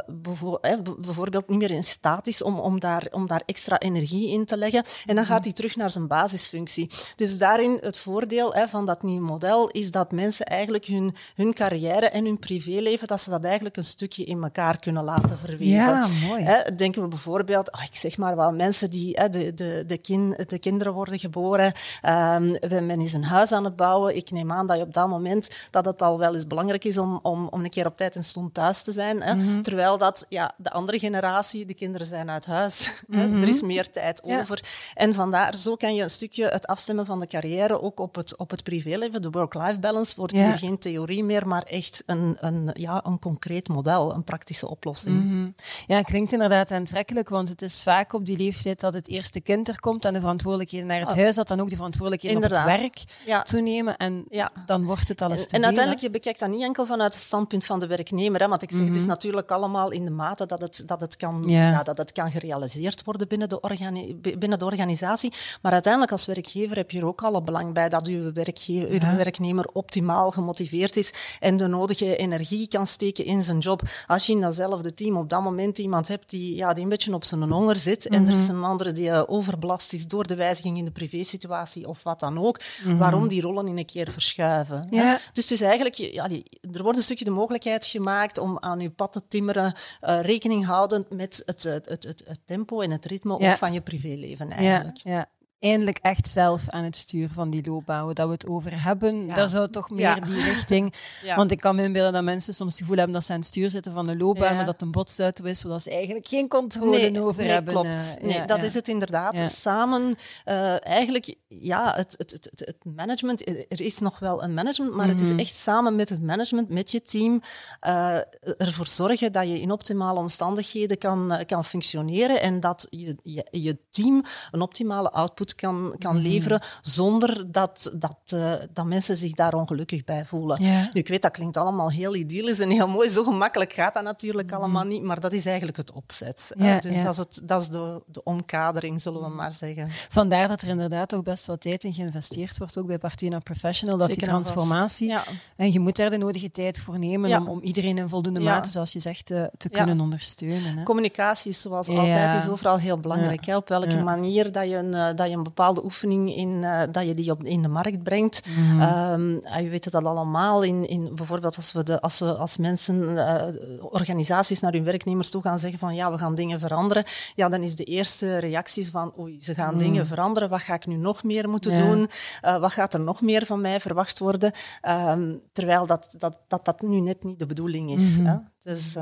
bijvoorbeeld 0.99 1.49
niet 1.49 1.59
meer 1.59 1.71
in 1.71 1.83
staat 1.83 2.27
is 2.27 2.43
om, 2.43 2.59
om, 2.59 2.79
daar, 2.79 3.07
om 3.11 3.27
daar 3.27 3.43
extra 3.45 3.79
energie 3.79 4.29
in 4.29 4.45
te 4.45 4.57
leggen. 4.57 4.83
En 5.05 5.15
dan 5.15 5.25
gaat 5.25 5.43
hij 5.43 5.53
terug 5.53 5.75
naar 5.75 5.91
zijn 5.91 6.07
basisfunctie. 6.07 6.89
Dus 7.15 7.37
daarin 7.37 7.77
het 7.81 7.99
voordeel 7.99 8.53
hè, 8.53 8.67
van 8.67 8.85
dat 8.85 9.03
nieuwe 9.03 9.25
model 9.25 9.69
is 9.69 9.91
dat 9.91 10.11
mensen 10.11 10.45
eigenlijk 10.45 10.85
hun, 10.85 11.15
hun 11.35 11.53
carrière 11.53 12.09
en 12.09 12.25
hun 12.25 12.39
privéleven, 12.85 13.07
dat 13.07 13.21
ze 13.21 13.29
dat 13.29 13.43
eigenlijk 13.43 13.77
een 13.77 13.83
stukje 13.83 14.23
in 14.23 14.43
elkaar 14.43 14.79
kunnen 14.79 15.03
laten 15.03 15.37
verweven. 15.37 15.65
Ja, 15.65 16.07
mooi. 16.27 16.43
Hè, 16.43 16.75
denken 16.75 17.01
we 17.01 17.07
bijvoorbeeld, 17.07 17.71
oh, 17.71 17.83
ik 17.83 17.95
zeg 17.95 18.17
maar 18.17 18.35
wel, 18.35 18.51
mensen 18.51 18.89
die, 18.89 19.13
hè, 19.13 19.29
de, 19.29 19.53
de, 19.53 19.83
de, 19.87 19.97
kin, 19.97 20.37
de 20.47 20.59
kinderen 20.59 20.93
worden 20.93 21.19
geboren, 21.19 21.73
um, 22.03 22.57
men 22.85 23.01
is 23.01 23.13
een 23.13 23.23
huis 23.23 23.51
aan 23.51 23.63
het 23.63 23.75
bouwen. 23.75 24.15
Ik 24.15 24.31
neem 24.31 24.51
aan 24.51 24.67
dat 24.67 24.77
je 24.77 24.83
op 24.83 24.93
dat 24.93 25.07
moment, 25.07 25.49
dat 25.71 25.85
het 25.85 26.01
al 26.01 26.17
wel 26.17 26.33
eens 26.33 26.47
belangrijk 26.47 26.83
is 26.83 26.97
om, 26.97 27.19
om, 27.21 27.47
om 27.47 27.63
een 27.63 27.69
keer 27.69 27.85
op 27.85 27.97
tijd 27.97 28.15
en 28.15 28.23
stond 28.23 28.53
thuis 28.53 28.81
te 28.81 28.91
zijn. 28.91 29.21
Hè, 29.21 29.35
mhm. 29.35 29.61
Terwijl 29.61 29.97
dat, 29.97 30.25
ja, 30.29 30.53
de 30.57 30.71
andere 30.71 30.99
generatie, 30.99 31.65
de 31.65 31.73
kinderen 31.73 32.07
zijn 32.07 32.29
uit 32.29 32.45
huis. 32.45 33.03
hè, 33.11 33.41
er 33.41 33.47
is 33.47 33.61
meer 33.61 33.91
tijd 33.91 34.23
over. 34.23 34.63
En 34.93 35.13
vandaar, 35.13 35.57
zo 35.57 35.75
kan 35.75 35.95
je 35.95 36.03
een 36.03 36.09
stukje 36.09 36.47
het 36.47 36.67
afstemmen 36.67 37.05
van 37.05 37.19
de 37.19 37.27
carrière 37.27 37.81
ook 37.81 37.99
op 37.99 38.15
het, 38.15 38.37
op 38.37 38.51
het 38.51 38.63
privéleven. 38.63 39.21
De 39.21 39.29
work-life 39.29 39.79
balance 39.79 40.13
wordt 40.15 40.33
hier 40.33 40.57
geen 40.57 40.77
theorie 40.77 41.23
meer, 41.23 41.47
maar 41.47 41.63
echt 41.63 42.03
een, 42.05 42.37
een, 42.39 42.71
ja, 42.77 43.05
een 43.05 43.19
concreet 43.19 43.67
model, 43.67 44.13
een 44.13 44.23
praktische 44.23 44.69
oplossing. 44.69 45.23
Mm 45.23 45.55
Ja, 45.87 46.01
klinkt 46.01 46.31
inderdaad 46.31 46.71
aantrekkelijk, 46.71 47.29
want 47.29 47.49
het 47.49 47.61
is 47.61 47.81
vaak 47.81 48.13
op 48.13 48.25
die 48.25 48.37
leeftijd 48.37 48.79
dat 48.79 48.93
het 48.93 49.07
eerste 49.07 49.41
kind 49.41 49.67
er 49.67 49.79
komt 49.79 50.05
en 50.05 50.13
de 50.13 50.19
verantwoordelijkheden 50.19 50.87
naar 50.87 50.99
het 50.99 51.09
ah. 51.09 51.17
huis, 51.17 51.35
dat 51.35 51.47
dan 51.47 51.59
ook 51.59 51.69
de 51.69 51.75
verantwoordelijkheden 51.75 52.37
op 52.37 52.43
het 52.43 52.63
werk 52.63 53.03
ja. 53.25 53.41
toenemen. 53.41 53.97
En 53.97 54.25
ja. 54.29 54.51
dan 54.65 54.85
wordt 54.85 55.07
het 55.07 55.21
alles 55.21 55.45
en, 55.45 55.57
en 55.57 55.65
uiteindelijk, 55.65 56.03
je 56.03 56.09
bekijkt 56.09 56.39
dat 56.39 56.49
niet 56.49 56.61
enkel 56.61 56.85
vanuit 56.85 57.13
het 57.13 57.23
standpunt 57.23 57.65
van 57.65 57.79
de 57.79 57.87
werknemer, 57.87 58.41
hè, 58.41 58.47
want 58.47 58.61
ik 58.61 58.71
zeg, 58.71 58.85
het 58.85 58.95
is 58.95 58.99
mhm. 58.99 59.07
natuurlijk 59.09 59.51
allemaal 59.51 59.91
in 59.91 60.05
de 60.05 60.11
mate 60.11 60.45
dat 60.45 60.61
het, 60.61 60.83
dat 60.85 61.01
het, 61.01 61.17
kan, 61.17 61.43
ja. 61.47 61.83
dat 61.83 61.97
het 61.97 62.11
kan 62.11 62.31
gerealiseerd 62.31 63.03
worden 63.03 63.27
binnen 63.27 63.49
de, 63.49 64.17
binnen 64.39 64.59
de 64.59 64.65
organisatie. 64.65 65.33
Maar 65.61 65.71
uiteindelijk 65.71 66.11
als 66.11 66.25
werkgever 66.25 66.75
heb 66.75 66.91
je 66.91 66.99
er 66.99 67.05
ook 67.05 67.23
alle 67.23 67.41
belang 67.41 67.73
bij 67.73 67.89
dat 67.89 68.07
werkgever, 68.33 68.89
uw 68.89 69.15
werknemer 69.15 69.65
optimaal 69.73 70.31
gemotiveerd 70.31 70.97
is 70.97 71.13
en 71.39 71.57
de 71.57 71.67
nodige 71.67 72.15
energie 72.15 72.54
kan 72.67 72.87
steken 72.87 73.25
in 73.25 73.41
zijn 73.41 73.59
job. 73.59 73.81
Als 74.07 74.25
je 74.25 74.33
in 74.33 74.41
datzelfde 74.41 74.93
team 74.93 75.17
op 75.17 75.29
dat 75.29 75.41
moment 75.41 75.77
iemand 75.77 76.07
hebt 76.07 76.29
die, 76.29 76.55
ja, 76.55 76.73
die 76.73 76.83
een 76.83 76.89
beetje 76.89 77.13
op 77.13 77.23
zijn 77.23 77.41
honger 77.41 77.77
zit 77.77 78.07
en 78.07 78.27
er 78.27 78.33
is 78.33 78.47
mhm. 78.47 78.55
een 78.55 78.63
andere 78.63 78.91
die 78.91 79.09
uh, 79.09 79.23
overbelast 79.27 79.93
is 79.93 80.07
door 80.07 80.27
de 80.27 80.35
wijziging 80.35 80.77
in 80.77 80.85
de 80.85 80.91
privésituatie 80.91 81.87
of 81.87 82.03
wat 82.03 82.19
dan 82.19 82.39
ook, 82.39 82.59
mhm. 82.83 82.97
waarom 82.97 83.27
die 83.27 83.41
rollen 83.41 83.67
in 83.67 83.77
een 83.77 83.85
keer 83.85 84.11
verschuiven. 84.11 84.87
Ja. 84.89 85.19
Dus 85.33 85.43
het 85.43 85.51
is 85.51 85.61
eigenlijk, 85.61 85.95
ja, 85.95 86.29
er 86.71 86.83
wordt 86.83 86.97
een 86.97 87.03
stukje 87.03 87.25
de 87.25 87.31
mogelijkheid 87.31 87.85
gemaakt 87.85 88.37
om 88.37 88.57
aan 88.59 88.79
je 88.79 88.89
pad 88.89 89.11
te 89.11 89.21
timmeren, 89.27 89.73
uh, 90.01 90.21
rekening 90.21 90.65
houdend 90.65 91.09
met 91.09 91.43
het, 91.45 91.63
het, 91.63 91.85
het, 91.89 92.03
het, 92.03 92.39
tempo 92.45 92.81
en 92.81 92.91
het 92.91 93.05
ritme 93.05 93.33
ook 93.33 93.57
van 93.57 93.73
je 93.73 93.81
privéleven 93.81 94.51
eigenlijk. 94.51 94.97
Ja, 94.97 95.29
eindelijk 95.59 95.97
echt 96.01 96.27
zelf 96.27 96.69
aan 96.69 96.83
het 96.83 96.95
stuur 96.95 97.29
van 97.29 97.49
die 97.49 97.65
loopbouw, 97.65 98.13
dat 98.13 98.25
we 98.25 98.33
het 98.33 98.47
over 98.47 98.83
hebben. 98.83 99.25
Ja. 99.25 99.33
Daar 99.33 99.49
zou 99.49 99.69
toch 99.69 99.89
meer 99.89 100.23
die 100.25 100.43
richting. 100.43 100.93
Want 101.35 101.51
ik 101.51 101.59
kan 101.59 101.75
me 101.75 101.83
inbeelden 101.83 102.13
dat 102.13 102.23
mensen 102.23 102.53
soms 102.53 102.71
het 102.71 102.81
gevoel 102.81 102.97
hebben 102.97 103.13
dat 103.13 103.23
ze 103.23 103.33
aan 103.33 103.39
het 103.39 103.47
stuur 103.47 103.69
zitten 103.69 103.91
van 103.91 104.05
de 104.05 104.17
loopbouw, 104.17 104.53
maar 104.55 104.65
dat 104.65 104.81
een 104.81 104.91
botsauto 104.91 105.43
is, 105.43 105.59
zodat 105.59 105.81
ze 105.81 105.91
eigenlijk 105.91 106.27
geen 106.27 106.47
controle 106.47 107.21
over 107.21 107.43
nee, 107.43 107.51
hebben. 107.51 107.73
Klopt. 107.73 108.17
Eh, 108.17 108.27
nee, 108.27 108.45
dat 108.45 108.63
is 108.63 108.73
het 108.73 108.87
inderdaad. 108.87 109.51
Samen, 109.51 110.15
uh, 110.45 110.87
eigenlijk, 110.87 111.35
ja, 111.47 111.93
het, 111.95 112.15
het, 112.17 112.31
het, 112.31 112.63
het, 112.65 112.95
management, 112.95 113.47
er 113.47 113.81
is 113.81 113.99
nog 113.99 114.19
wel 114.19 114.43
een 114.43 114.53
management, 114.53 114.95
maar 114.95 115.07
het 115.07 115.21
is 115.21 115.29
mhm. 115.29 115.39
echt 115.39 115.55
samen 115.55 115.95
met 115.95 116.09
het 116.09 116.21
management, 116.21 116.69
met 116.69 116.91
je 116.91 117.01
team, 117.01 117.41
uh, 117.87 118.15
ervoor 118.57 118.87
zorgen 118.87 119.31
dat 119.31 119.47
je 119.47 119.61
in 119.61 119.71
optimale 119.71 120.19
omstandigheden 120.19 120.97
kan, 120.97 121.43
kan 121.45 121.65
functioneren 121.65 122.41
en 122.41 122.59
dat 122.59 122.87
je, 122.89 123.15
je, 123.23 123.47
je 123.51 123.77
team 123.89 124.23
een 124.51 124.61
optimale 124.61 125.11
output 125.11 125.44
kan, 125.53 125.95
kan 125.97 126.17
leveren 126.17 126.61
zonder 126.81 127.51
dat, 127.51 127.91
dat, 127.97 128.17
uh, 128.33 128.53
dat 128.73 128.85
mensen 128.85 129.15
zich 129.15 129.33
daar 129.33 129.53
ongelukkig 129.53 130.03
bij 130.03 130.25
voelen. 130.25 130.61
Nu, 130.61 130.89
ik 130.91 131.07
weet, 131.07 131.21
dat 131.21 131.31
klinkt 131.31 131.57
allemaal 131.57 131.91
heel 131.91 132.15
idyllisch 132.15 132.59
en 132.59 132.69
heel 132.69 132.87
mooi. 132.87 133.09
Zo 133.09 133.23
gemakkelijk 133.23 133.73
gaat 133.73 133.93
dat 133.93 134.03
natuurlijk 134.03 134.47
mhm. 134.47 134.59
allemaal 134.59 134.83
niet, 134.83 135.03
maar 135.03 135.19
dat 135.19 135.33
is 135.33 135.45
eigenlijk 135.45 135.77
het 135.77 135.91
opzet. 135.91 136.51
Ja, 136.57 136.79
dus 136.79 137.01
dat 137.03 137.11
is, 137.11 137.17
het, 137.17 137.41
dat 137.43 137.61
is 137.61 137.67
de, 137.67 138.01
de 138.07 138.23
omkadering, 138.23 139.01
zullen 139.01 139.21
we 139.21 139.29
maar 139.29 139.53
zeggen. 139.53 139.87
Vandaar 140.09 140.47
dat 140.47 140.61
er 140.61 140.67
inderdaad 140.67 141.15
ook 141.15 141.23
best 141.23 141.45
wat 141.45 141.61
tijd 141.61 141.83
in 141.83 141.93
geïnvesteerd 141.93 142.57
wordt, 142.57 142.77
ook 142.77 142.87
bij 142.87 142.97
Partina 142.97 143.39
Professional, 143.39 143.97
dat 143.97 144.07
die 144.07 144.17
transformatie. 144.17 145.15
En 145.55 145.71
je 145.71 145.79
moet 145.79 145.95
daar 145.95 146.09
de 146.09 146.17
nodige 146.17 146.51
tijd 146.51 146.79
voor 146.79 146.99
nemen 146.99 147.39
om, 147.39 147.47
om 147.47 147.61
iedereen 147.61 147.97
in 147.97 148.09
voldoende 148.09 148.39
mate, 148.39 148.71
zoals 148.71 148.93
je 148.93 148.99
zegt, 148.99 149.25
te, 149.25 149.49
te 149.57 149.69
kunnen 149.69 149.99
ondersteunen. 149.99 150.77
Hè. 150.77 150.83
Communicatie 150.83 151.51
is 151.51 151.61
zoals 151.61 151.89
altijd 151.89 152.33
is 152.33 152.49
overal 152.49 152.77
heel 152.77 152.99
belangrijk. 152.99 153.45
Hè? 153.45 153.55
Op 153.55 153.67
welke 153.67 154.03
manier 154.03 154.51
dat 154.51 154.69
je, 154.69 154.75
een, 154.75 154.93
eh, 154.93 155.15
dat 155.15 155.29
je 155.29 155.34
een 155.35 155.43
bepaalde 155.43 155.83
oefening 155.83 156.35
in, 156.35 156.49
uh, 156.49 156.81
dat 156.91 157.05
je 157.05 157.13
die 157.15 157.31
op, 157.31 157.43
in 157.43 157.61
de 157.61 157.67
markt 157.67 158.03
brengt. 158.03 158.41
Mm 158.45 159.43
je 159.65 159.69
weet 159.69 159.85
het 159.85 159.95
allemaal. 159.95 160.63
In, 160.63 160.87
in, 160.87 161.15
bijvoorbeeld 161.15 161.55
als, 161.55 161.73
we 161.73 161.83
de, 161.83 162.01
als, 162.01 162.19
we, 162.19 162.35
als 162.35 162.57
mensen, 162.57 162.95
uh, 162.95 163.43
organisaties 163.81 164.59
naar 164.59 164.71
hun 164.71 164.83
werknemers 164.83 165.29
toe 165.29 165.41
gaan 165.41 165.59
zeggen 165.59 165.79
van 165.79 165.95
ja, 165.95 166.11
we 166.11 166.17
gaan 166.17 166.35
dingen 166.35 166.59
veranderen. 166.59 167.03
Ja, 167.35 167.49
dan 167.49 167.61
is 167.61 167.75
de 167.75 167.83
eerste 167.83 168.37
reactie 168.37 168.91
van 168.91 169.13
oei, 169.19 169.41
ze 169.41 169.55
gaan 169.55 169.77
dingen 169.77 170.01
mhm. 170.01 170.05
veranderen. 170.05 170.49
Wat 170.49 170.61
ga 170.61 170.73
ik 170.73 170.85
nu 170.85 170.95
nog 170.95 171.23
meer 171.23 171.49
moeten 171.49 171.75
doen? 171.75 172.09
wat 172.41 172.73
gaat 172.73 172.93
er 172.93 172.99
nog 172.99 173.21
meer 173.21 173.45
van 173.45 173.61
mij 173.61 173.79
verwacht 173.79 174.19
worden? 174.19 174.51
Um, 174.81 175.41
terwijl 175.53 175.85
dat, 175.85 176.15
dat, 176.17 176.39
dat, 176.47 176.65
dat 176.65 176.81
nu 176.81 176.99
net 176.99 177.23
niet 177.23 177.39
de 177.39 177.45
bedoeling 177.45 177.91
is. 177.91 178.19
Mm 178.19 178.25
-hmm. 178.25 178.35
hè? 178.35 178.71
Dus, 178.71 178.95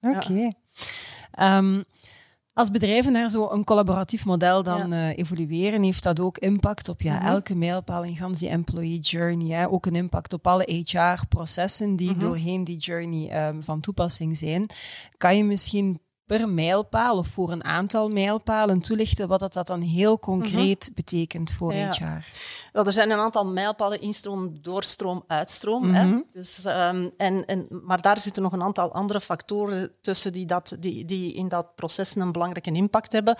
Oké. 0.00 0.16
Okay. 0.16 0.52
Ja. 1.32 1.56
Um, 1.56 1.84
Als 2.56 2.70
bedrijven 2.70 3.12
naar 3.12 3.30
zo'n 3.30 3.64
collaboratief 3.64 4.24
model 4.24 4.62
dan 4.62 4.92
uh, 4.92 5.18
evolueren, 5.18 5.82
heeft 5.82 6.02
dat 6.02 6.20
ook 6.20 6.38
impact 6.38 6.88
op 6.88 7.02
ja, 7.02 7.16
mhm. 7.16 7.26
elke 7.26 7.56
mijlpaal 7.56 8.04
in 8.04 8.16
gans 8.16 8.38
die 8.38 8.48
employee 8.48 8.98
journey. 8.98 9.56
Hè. 9.56 9.70
Ook 9.70 9.86
een 9.86 9.96
impact 9.96 10.32
op 10.32 10.46
alle 10.46 10.84
HR-processen 10.84 11.96
die 11.96 12.10
mhm. 12.10 12.18
doorheen 12.18 12.64
die 12.64 12.76
journey 12.76 13.48
um, 13.48 13.62
van 13.62 13.80
toepassing 13.80 14.38
zijn. 14.38 14.70
Kan 15.16 15.36
je 15.36 15.44
misschien 15.44 16.00
per 16.26 16.48
mijlpaal 16.48 17.16
of 17.16 17.26
voor 17.26 17.50
een 17.50 17.64
aantal 17.64 18.08
mijlpalen 18.08 18.80
toelichten 18.80 19.28
wat 19.28 19.40
dat, 19.40 19.52
dat 19.52 19.66
dan 19.66 19.80
heel 19.80 20.18
concreet 20.18 20.84
mhm. 20.84 20.94
betekent 20.94 21.52
voor 21.52 21.74
ja. 21.74 21.90
HR? 21.90 22.24
Wel, 22.72 22.86
er 22.86 22.92
zijn 22.92 23.10
een 23.10 23.18
aantal 23.18 23.46
mijlpalen, 23.46 24.00
instroom, 24.00 24.58
doorstroom, 24.62 25.24
uitstroom. 25.26 25.94
hè? 25.94 26.04
Mhm. 26.04 26.20
Dus, 26.32 26.64
um, 26.64 27.10
en, 27.16 27.44
en, 27.44 27.66
maar 27.68 28.00
daar 28.00 28.20
zitten 28.20 28.42
nog 28.42 28.52
een 28.52 28.62
aantal 28.62 28.92
andere 28.92 29.20
factoren 29.20 29.90
tussen 30.00 30.32
die, 30.32 30.46
dat, 30.46 30.76
die, 30.80 31.04
die 31.04 31.34
in 31.34 31.48
dat 31.48 31.74
proces 31.74 32.14
een 32.14 32.32
belangrijke 32.32 32.72
impact 32.72 33.12
hebben. 33.12 33.36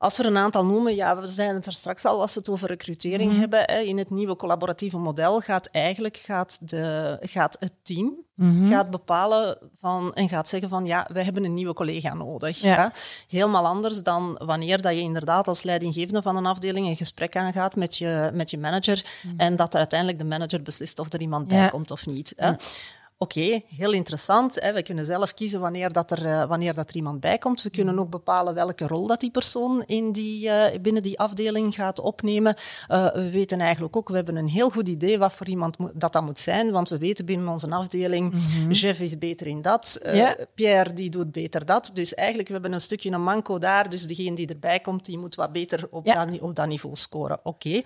Als 0.00 0.16
we 0.16 0.24
een 0.24 0.36
aantal 0.36 0.66
noemen, 0.66 0.94
ja, 0.94 1.20
we 1.20 1.26
zijn 1.26 1.54
het 1.54 1.66
er 1.66 1.72
straks 1.72 2.04
al 2.04 2.20
als 2.20 2.34
we 2.34 2.40
het 2.40 2.50
over 2.50 2.68
recrutering 2.68 3.30
mhm. 3.30 3.40
hebben. 3.40 3.60
Hè, 3.60 3.78
in 3.78 3.98
het 3.98 4.10
nieuwe 4.10 4.36
collaboratieve 4.36 4.98
model 4.98 5.40
gaat 5.40 5.66
eigenlijk 5.66 6.16
gaat 6.16 6.58
de, 6.70 7.16
gaat 7.20 7.56
het 7.58 7.72
team 7.82 8.14
mhm. 8.34 8.70
gaat 8.70 8.90
bepalen 8.90 9.58
van, 9.76 10.14
en 10.14 10.28
gaat 10.28 10.48
zeggen 10.48 10.68
van 10.68 10.86
ja, 10.86 11.08
we 11.12 11.22
hebben 11.22 11.44
een 11.44 11.54
nieuwe 11.54 11.74
collega 11.74 12.14
nodig. 12.14 12.60
Hè. 12.60 12.86
Helemaal 13.28 13.66
anders 13.66 14.02
dan 14.02 14.40
wanneer 14.44 14.82
dat 14.82 14.92
je 14.92 15.00
inderdaad 15.00 15.48
als 15.48 15.62
leidinggevende 15.62 16.22
van 16.22 16.36
een 16.36 16.46
afdeling 16.46 16.86
een 16.86 16.96
gesprek 16.96 17.36
aangaat 17.36 17.76
met 17.76 17.96
je, 17.96 18.30
met 18.32 18.50
je 18.50 18.58
manager 18.58 19.04
mhm. 19.22 19.40
en 19.40 19.56
dat 19.56 19.74
uiteindelijk 19.74 20.18
de 20.18 20.24
manager 20.24 20.62
beslist 20.62 20.98
of 20.98 21.12
er 21.12 21.20
iemand 21.20 21.48
bij 21.48 21.68
komt 21.70 21.90
of 21.90 22.06
niet. 22.06 22.32
Hè. 22.36 22.52
Oké, 23.22 23.60
heel 23.76 23.92
interessant. 23.92 24.60
Hè. 24.60 24.72
We 24.72 24.82
kunnen 24.82 25.04
zelf 25.04 25.34
kiezen 25.34 25.60
wanneer, 25.60 25.92
dat 25.92 26.10
er, 26.10 26.26
uh, 26.26 26.44
wanneer 26.44 26.74
dat 26.74 26.90
er 26.90 26.96
iemand 26.96 27.20
bij 27.20 27.38
komt. 27.38 27.62
We 27.62 27.70
kunnen 27.70 27.98
ook 27.98 28.10
bepalen 28.10 28.54
welke 28.54 28.86
rol 28.86 29.06
dat 29.06 29.20
die 29.20 29.30
persoon 29.30 29.82
in 29.86 30.12
die, 30.12 30.46
uh, 30.46 30.64
binnen 30.82 31.02
die 31.02 31.18
afdeling 31.18 31.74
gaat 31.74 32.00
opnemen. 32.00 32.56
Uh, 32.88 33.12
we 33.12 33.30
weten 33.30 33.60
eigenlijk 33.60 33.96
ook, 33.96 34.08
we 34.08 34.14
hebben 34.14 34.36
een 34.36 34.48
heel 34.48 34.70
goed 34.70 34.88
idee 34.88 35.18
wat 35.18 35.32
voor 35.32 35.46
iemand 35.46 35.76
dat 35.94 36.12
dat 36.12 36.22
moet 36.22 36.38
zijn. 36.38 36.70
Want 36.70 36.88
we 36.88 36.98
weten 36.98 37.24
binnen 37.24 37.48
onze 37.48 37.70
afdeling, 37.70 38.32
mm 38.32 38.70
Jeff 38.70 39.00
is 39.00 39.18
beter 39.18 39.46
in 39.46 39.62
dat, 39.62 40.00
Pierre 40.54 40.92
die 40.92 41.10
doet 41.10 41.32
beter 41.32 41.66
dat. 41.66 41.90
Dus 41.94 42.14
eigenlijk, 42.14 42.48
we 42.48 42.54
hebben 42.54 42.72
een 42.72 42.80
stukje 42.80 43.10
een 43.10 43.22
manco 43.22 43.58
daar. 43.58 43.90
Dus 43.90 44.06
degene 44.06 44.36
die 44.36 44.48
erbij 44.48 44.80
komt, 44.80 45.04
die 45.04 45.18
moet 45.18 45.34
wat 45.34 45.52
beter 45.52 45.88
op, 45.90 46.04
dat, 46.04 46.40
op 46.40 46.54
dat 46.54 46.66
niveau 46.66 46.96
scoren. 46.96 47.40
Oké 47.42 47.82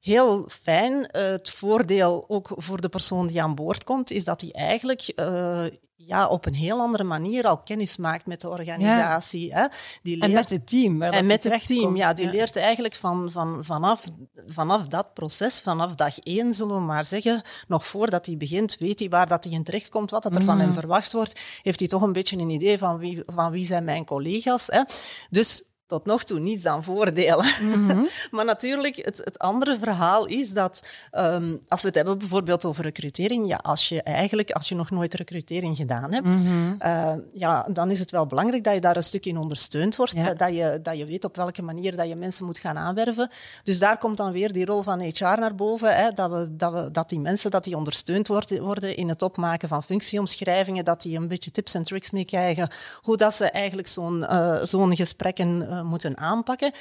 heel 0.00 0.48
fijn. 0.48 1.08
het 1.10 1.50
voordeel 1.50 2.24
ook 2.28 2.52
voor 2.56 2.80
de 2.80 2.88
persoon 2.88 3.26
die 3.26 3.42
aan 3.42 3.54
boord 3.54 3.84
komt, 3.84 4.10
is 4.10 4.24
dat 4.24 4.40
hij 4.40 4.52
eigenlijk 4.52 5.12
uh, 5.16 5.64
ja, 6.06 6.26
op 6.26 6.46
een 6.46 6.54
heel 6.54 6.80
andere 6.80 7.04
manier 7.04 7.46
al 7.46 7.58
kennis 7.58 7.96
maakt 7.96 8.26
met 8.26 8.40
de 8.40 8.48
organisatie. 8.48 9.54
Hè. 9.54 9.66
Die 10.02 10.16
leert, 10.16 10.26
en 10.26 10.32
met 10.32 10.50
het 10.50 10.66
team. 10.66 11.02
En 11.02 11.26
met 11.26 11.44
het 11.44 11.66
team, 11.66 11.96
ja. 11.96 12.12
Die 12.12 12.30
leert 12.30 12.56
eigenlijk 12.56 12.94
van, 12.94 13.30
van, 13.30 13.64
vanaf, 13.64 14.04
vanaf 14.46 14.86
dat 14.86 15.14
proces, 15.14 15.60
vanaf 15.60 15.94
dag 15.94 16.18
één, 16.18 16.54
zullen 16.54 16.74
we 16.74 16.80
maar 16.80 17.04
zeggen, 17.04 17.42
nog 17.68 17.86
voordat 17.86 18.26
hij 18.26 18.36
begint, 18.36 18.76
weet 18.78 18.98
hij 18.98 19.08
waar 19.08 19.28
dat 19.28 19.44
hij 19.44 19.52
in 19.52 19.64
terecht 19.64 19.88
komt, 19.88 20.10
wat 20.10 20.24
er 20.24 20.42
van 20.42 20.58
hem 20.58 20.68
mm. 20.68 20.74
verwacht 20.74 21.12
wordt. 21.12 21.40
Heeft 21.62 21.78
hij 21.78 21.88
toch 21.88 22.02
een 22.02 22.12
beetje 22.12 22.36
een 22.36 22.50
idee 22.50 22.78
van 22.78 22.98
wie, 22.98 23.22
van 23.26 23.50
wie 23.50 23.64
zijn 23.64 23.84
mijn 23.84 24.04
collega's. 24.04 24.66
Hè. 24.66 24.82
Dus 25.30 25.69
tot 25.90 26.04
nog 26.04 26.24
toe 26.24 26.38
niets 26.38 26.62
dan 26.62 26.84
voordelen. 26.84 27.46
Mhm. 27.60 28.04
maar 28.36 28.44
natuurlijk, 28.44 28.96
het, 28.96 29.20
het, 29.24 29.38
andere 29.38 29.78
verhaal 29.78 30.26
is 30.26 30.52
dat 30.52 30.88
um, 31.12 31.60
als 31.68 31.80
we 31.80 31.86
het 31.86 31.96
hebben 31.96 32.18
bijvoorbeeld 32.18 32.64
over 32.64 32.84
recrutering, 32.84 33.48
ja, 33.48 33.56
als 33.56 33.88
je 33.88 34.02
eigenlijk, 34.02 34.50
als 34.50 34.68
je 34.68 34.74
nog 34.74 34.90
nooit 34.90 35.14
recrutering 35.14 35.76
gedaan 35.76 36.12
hebt, 36.12 36.28
mm 36.28 36.58
uh, 36.84 37.12
ja, 37.32 37.66
dan 37.72 37.90
is 37.90 37.98
het 37.98 38.10
wel 38.10 38.26
belangrijk 38.26 38.64
dat 38.64 38.74
je 38.74 38.80
daar 38.80 38.96
een 38.96 39.02
stuk 39.02 39.26
in 39.26 39.38
ondersteund 39.38 39.96
wordt, 39.96 40.38
dat, 40.38 40.50
je, 40.50 40.78
dat 40.82 40.96
je 40.96 41.04
weet 41.04 41.24
op 41.24 41.36
welke 41.36 41.62
manier 41.62 41.96
dat 41.96 42.08
je 42.08 42.14
mensen 42.14 42.46
moet 42.46 42.58
gaan 42.58 42.78
aanwerven. 42.78 43.30
Dus 43.62 43.78
daar 43.78 43.98
komt 43.98 44.16
dan 44.16 44.32
weer 44.32 44.52
die 44.52 44.64
rol 44.64 44.82
van 44.82 45.00
HR 45.00 45.24
naar 45.24 45.54
boven, 45.54 45.96
hè, 45.96 46.12
dat, 46.12 46.30
we, 46.30 46.56
dat, 46.56 46.72
we, 46.72 46.90
dat 46.90 47.08
die 47.08 47.20
mensen 47.20 47.50
dat 47.50 47.64
die 47.64 47.76
ondersteund 47.76 48.28
worden, 48.28 48.62
worden 48.62 48.96
in 48.96 49.08
het 49.08 49.22
opmaken 49.22 49.68
van 49.68 49.82
functieomschrijvingen, 49.82 50.84
dat 50.84 51.02
die 51.02 51.16
een 51.16 51.28
beetje 51.28 51.50
tips 51.50 51.74
en 51.74 51.82
tricks 51.82 52.10
mee 52.10 52.24
krijgen, 52.24 52.70
hoe 53.00 53.16
dat 53.16 53.34
ze 53.34 53.50
eigenlijk 53.50 53.88
zo'n 53.88 54.20
uh, 54.30 54.58
zo'n 54.62 54.96
gesprekken 54.96 55.62
uh, 55.62 55.79
moeten 55.86 56.18
aanpakken. 56.18 56.72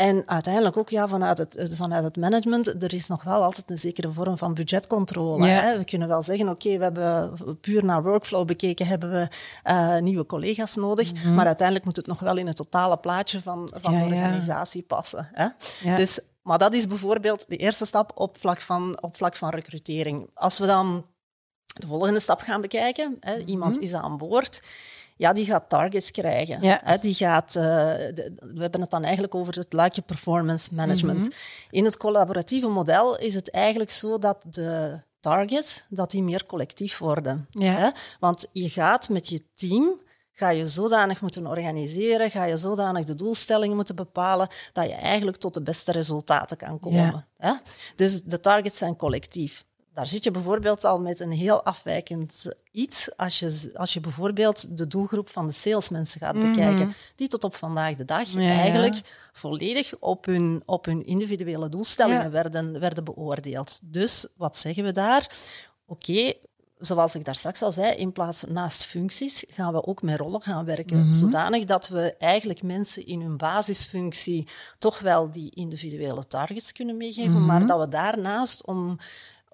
En 0.00 0.28
uiteindelijk 0.28 0.76
ook 0.76 0.88
ja, 0.88 1.08
vanuit, 1.08 1.38
het, 1.38 1.74
vanuit 1.76 2.04
het 2.04 2.16
management, 2.16 2.82
er 2.82 2.94
is 2.94 3.08
nog 3.08 3.22
wel 3.22 3.42
altijd 3.42 3.70
een 3.70 3.78
zekere 3.78 4.12
vorm 4.12 4.38
van 4.38 4.54
budgetcontrole. 4.54 5.46
Hè? 5.46 5.78
We 5.78 5.84
kunnen 5.84 6.08
wel 6.08 6.22
zeggen, 6.22 6.48
oké, 6.48 6.76
we 6.76 6.82
hebben 6.82 7.32
puur 7.60 7.84
naar 7.84 8.02
workflow 8.02 8.46
bekeken, 8.46 8.86
hebben 8.86 9.10
we 9.10 9.28
uh, 9.70 9.98
nieuwe 9.98 10.26
collega's 10.26 10.76
nodig, 10.76 11.12
mhm. 11.12 11.34
maar 11.34 11.46
uiteindelijk 11.46 11.86
moet 11.86 11.96
het 11.96 12.06
nog 12.06 12.20
wel 12.20 12.36
in 12.36 12.46
het 12.46 12.56
totale 12.56 12.96
plaatje 12.96 13.40
van, 13.40 13.72
van 13.80 13.98
de 13.98 14.04
organisatie 14.04 14.82
passen. 14.82 15.28
Hè? 15.32 15.46
Dus, 15.94 16.20
maar 16.42 16.58
dat 16.58 16.74
is 16.74 16.86
bijvoorbeeld 16.86 17.44
de 17.48 17.56
eerste 17.56 17.86
stap 17.86 18.12
op 18.14 18.38
vlak 18.38 18.60
van, 18.60 19.02
op 19.02 19.16
vlak 19.16 19.36
van 19.36 19.50
recrutering. 19.50 20.30
Als 20.34 20.58
we 20.58 20.66
dan 20.66 21.06
de 21.74 21.86
volgende 21.86 22.20
stap 22.20 22.40
gaan 22.40 22.60
bekijken, 22.60 23.16
hè, 23.20 23.38
iemand 23.38 23.74
mhm. 23.74 23.84
is 23.84 23.94
aan 23.94 24.16
boord, 24.16 24.62
ja, 25.20 25.32
die 25.32 25.44
gaat 25.44 25.68
targets 25.68 26.10
krijgen. 26.10 26.62
Ja. 26.62 26.96
die 26.96 27.14
gaat, 27.14 27.54
uh, 27.54 27.62
we 27.62 28.56
hebben 28.56 28.80
het 28.80 28.90
dan 28.90 29.02
eigenlijk 29.02 29.34
over 29.34 29.54
het 29.54 29.72
luikje 29.72 30.02
performance 30.02 30.74
management. 30.74 31.20
Mhm. 31.20 31.30
In 31.70 31.84
het 31.84 31.96
collaboratieve 31.96 32.68
model 32.68 33.18
is 33.18 33.34
het 33.34 33.50
eigenlijk 33.50 33.90
zo 33.90 34.18
dat 34.18 34.44
de 34.50 35.00
targets 35.20 35.86
dat 35.88 36.10
die 36.10 36.22
meer 36.22 36.46
collectief 36.46 36.98
worden. 36.98 37.46
Ja. 37.50 37.72
Hè? 37.72 37.88
Want 38.20 38.46
je 38.52 38.68
gaat 38.68 39.08
met 39.08 39.28
je 39.28 39.42
team 39.54 40.00
ga 40.32 40.50
je 40.50 40.66
zodanig 40.66 41.20
moeten 41.20 41.46
organiseren, 41.46 42.30
ga 42.30 42.44
je 42.44 42.56
zodanig 42.56 43.04
de 43.04 43.14
doelstellingen 43.14 43.76
moeten 43.76 43.96
bepalen, 43.96 44.48
dat 44.72 44.84
je 44.84 44.94
eigenlijk 44.94 45.36
tot 45.36 45.54
de 45.54 45.62
beste 45.62 45.92
resultaten 45.92 46.56
kan 46.56 46.78
komen. 46.80 47.26
Ja. 47.34 47.62
Dus 47.96 48.22
de 48.22 48.40
targets 48.40 48.78
zijn 48.78 48.96
collectief 48.96 49.64
daar 49.94 50.06
zit 50.06 50.24
je 50.24 50.30
bijvoorbeeld 50.30 50.84
al 50.84 51.00
met 51.00 51.20
een 51.20 51.32
heel 51.32 51.64
afwijkend 51.64 52.52
iets 52.72 53.16
als 53.16 53.38
je, 53.38 53.70
als 53.74 53.92
je 53.92 54.00
bijvoorbeeld 54.00 54.76
de 54.76 54.86
doelgroep 54.86 55.28
van 55.28 55.46
de 55.46 55.52
salesmensen 55.52 56.20
gaat 56.20 56.34
mhm. 56.34 56.50
bekijken, 56.50 56.94
die 57.16 57.28
tot 57.28 57.44
op 57.44 57.54
vandaag 57.54 57.96
de 57.96 58.04
dag 58.04 58.36
eigenlijk 58.36 59.28
volledig 59.32 59.94
op 59.98 60.24
hun, 60.24 60.62
op 60.64 60.84
hun 60.84 61.06
individuele 61.06 61.68
doelstellingen 61.68 62.30
werden, 62.30 62.80
werden 62.80 63.04
beoordeeld. 63.04 63.80
Dus 63.82 64.26
wat 64.36 64.56
zeggen 64.56 64.84
we 64.84 64.92
daar? 64.92 65.36
Oké, 65.86 66.32
zoals 66.78 67.14
ik 67.14 67.24
daar 67.24 67.34
straks 67.34 67.62
al 67.62 67.72
zei, 67.72 67.96
in 67.96 68.12
plaats 68.12 68.44
naast 68.44 68.86
functies 68.86 69.44
gaan 69.48 69.72
we 69.72 69.86
ook 69.86 70.02
met 70.02 70.18
rollen 70.18 70.40
gaan 70.40 70.64
werken. 70.64 71.06
Mm 71.06 71.12
Zodanig 71.12 71.64
dat 71.64 71.88
we 71.88 72.16
eigenlijk 72.18 72.62
mensen 72.62 73.06
in 73.06 73.20
hun 73.20 73.36
basisfunctie 73.36 74.48
toch 74.78 74.98
wel 74.98 75.30
die 75.30 75.50
individuele 75.54 76.26
targets 76.26 76.72
kunnen 76.72 76.96
meegeven, 76.96 77.32
mhm. 77.32 77.46
maar 77.46 77.66
dat 77.66 77.78
we 77.78 77.88
daarnaast 77.88 78.66
om 78.66 78.98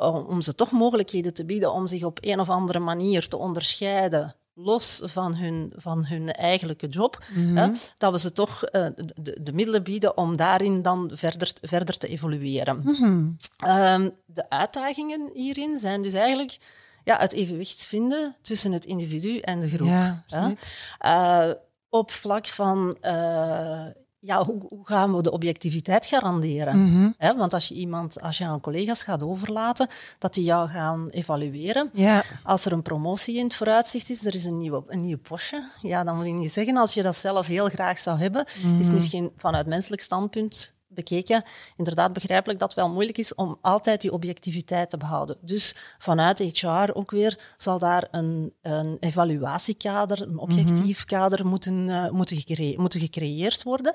om 0.05 0.43
ze 0.43 0.55
toch 0.55 0.71
mogelijkheden 0.71 1.35
te 1.35 1.45
bieden 1.45 1.73
om 1.73 1.87
zich 1.87 2.03
op 2.03 2.19
een 2.21 2.41
of 2.41 2.51
andere 2.51 2.79
manier 2.79 3.29
te 3.29 3.37
onderscheiden 3.37 4.35
los 4.59 5.01
van 5.05 5.35
hun, 5.35 5.73
van 5.77 6.07
hun 6.07 6.33
eigenlijke 6.33 6.89
job, 6.89 7.19
hè, 7.33 7.41
mhm. 7.41 7.75
dat 7.99 8.13
we 8.13 8.19
ze 8.19 8.33
toch 8.33 8.65
uh, 8.73 8.87
de, 9.17 9.39
de, 9.43 9.53
middelen 9.53 9.83
bieden 9.83 10.17
om 10.17 10.37
daarin 10.37 10.83
dan 10.83 11.11
verder, 11.13 11.53
verder 11.63 11.99
te 11.99 12.09
evolueren. 12.09 12.81
Mhm. 12.85 13.31
Ehm, 13.57 14.11
de 14.27 14.51
uitdagingen 14.51 15.31
hierin 15.33 15.79
zijn 15.79 16.03
dus 16.03 16.13
eigenlijk 16.13 16.59
ja, 17.05 17.19
het 17.19 17.33
evenwicht 17.33 17.87
vinden 17.87 18.37
tussen 18.41 18.73
het 18.73 18.85
individu 18.85 19.39
en 19.39 19.61
de 19.61 19.69
groep. 19.69 19.89
Ja, 19.89 20.25
uh, 21.07 21.55
op 21.89 22.11
vlak 22.11 22.47
van 22.47 22.97
uh, 23.03 23.87
ja, 24.27 24.45
hoe, 24.45 24.67
hoe, 24.69 24.87
gaan 24.87 25.17
we 25.17 25.23
de 25.23 25.31
objectiviteit 25.31 26.07
garanderen? 26.07 26.77
Mm 26.79 27.15
want 27.37 27.55
als 27.55 27.69
je 27.69 27.75
iemand, 27.75 28.21
als 28.21 28.39
je 28.39 28.45
aan 28.45 28.61
collega's 28.61 29.03
gaat 29.03 29.23
overlaten, 29.23 29.89
dat 30.19 30.35
die 30.35 30.45
jou 30.45 30.69
gaan 30.69 31.09
evalueren. 31.09 31.91
Ja. 31.93 32.25
Als 32.43 32.65
er 32.65 32.73
een 32.73 32.83
promotie 32.83 33.37
in 33.37 33.45
het 33.45 33.55
vooruitzicht 33.55 34.11
is, 34.11 34.27
er 34.27 34.35
is 34.35 34.45
een 34.45 34.59
nieuwe, 34.59 34.83
een 34.87 35.01
nieuwe 35.01 35.21
postje, 35.21 35.71
ja, 35.83 36.05
dan 36.05 36.17
moet 36.17 36.27
je 36.27 36.33
niet 36.33 36.53
zeggen, 36.53 36.77
als 36.77 36.95
je 36.95 37.03
dat 37.03 37.17
zelf 37.17 37.47
heel 37.47 37.69
graag 37.69 37.99
zou 37.99 38.19
hebben, 38.19 38.45
is 38.79 38.87
mhm. 38.87 38.93
misschien 38.93 39.31
vanuit 39.37 39.67
menselijk 39.67 40.03
standpunt 40.03 40.76
bekeken, 40.97 41.45
inderdaad 41.77 42.13
begrijpelijk 42.13 42.59
dat 42.59 42.69
het 42.69 42.79
wel 42.79 42.93
moeilijk 42.93 43.19
is 43.19 43.35
om 43.35 43.59
altijd 43.61 44.01
die 44.01 44.13
objectiviteit 44.13 44.91
te 44.91 44.97
behouden. 44.97 45.37
Dus 45.41 45.77
vanuit 45.99 46.39
HR 46.39 46.93
ook 46.93 47.11
weer 47.11 47.55
zal 47.57 47.79
daar 47.79 48.09
een, 48.11 48.53
een 48.63 48.97
evaluatiekader, 49.01 50.23
een 50.23 50.39
objectief 50.39 50.99
mhm. 50.99 51.07
kader 51.07 51.47
moeten, 51.47 51.89
uh, 51.89 52.11
moeten, 52.11 52.37
gecreë 52.37 52.79
moeten 52.79 53.01
gecreëerd 53.01 53.63
worden. 53.63 53.95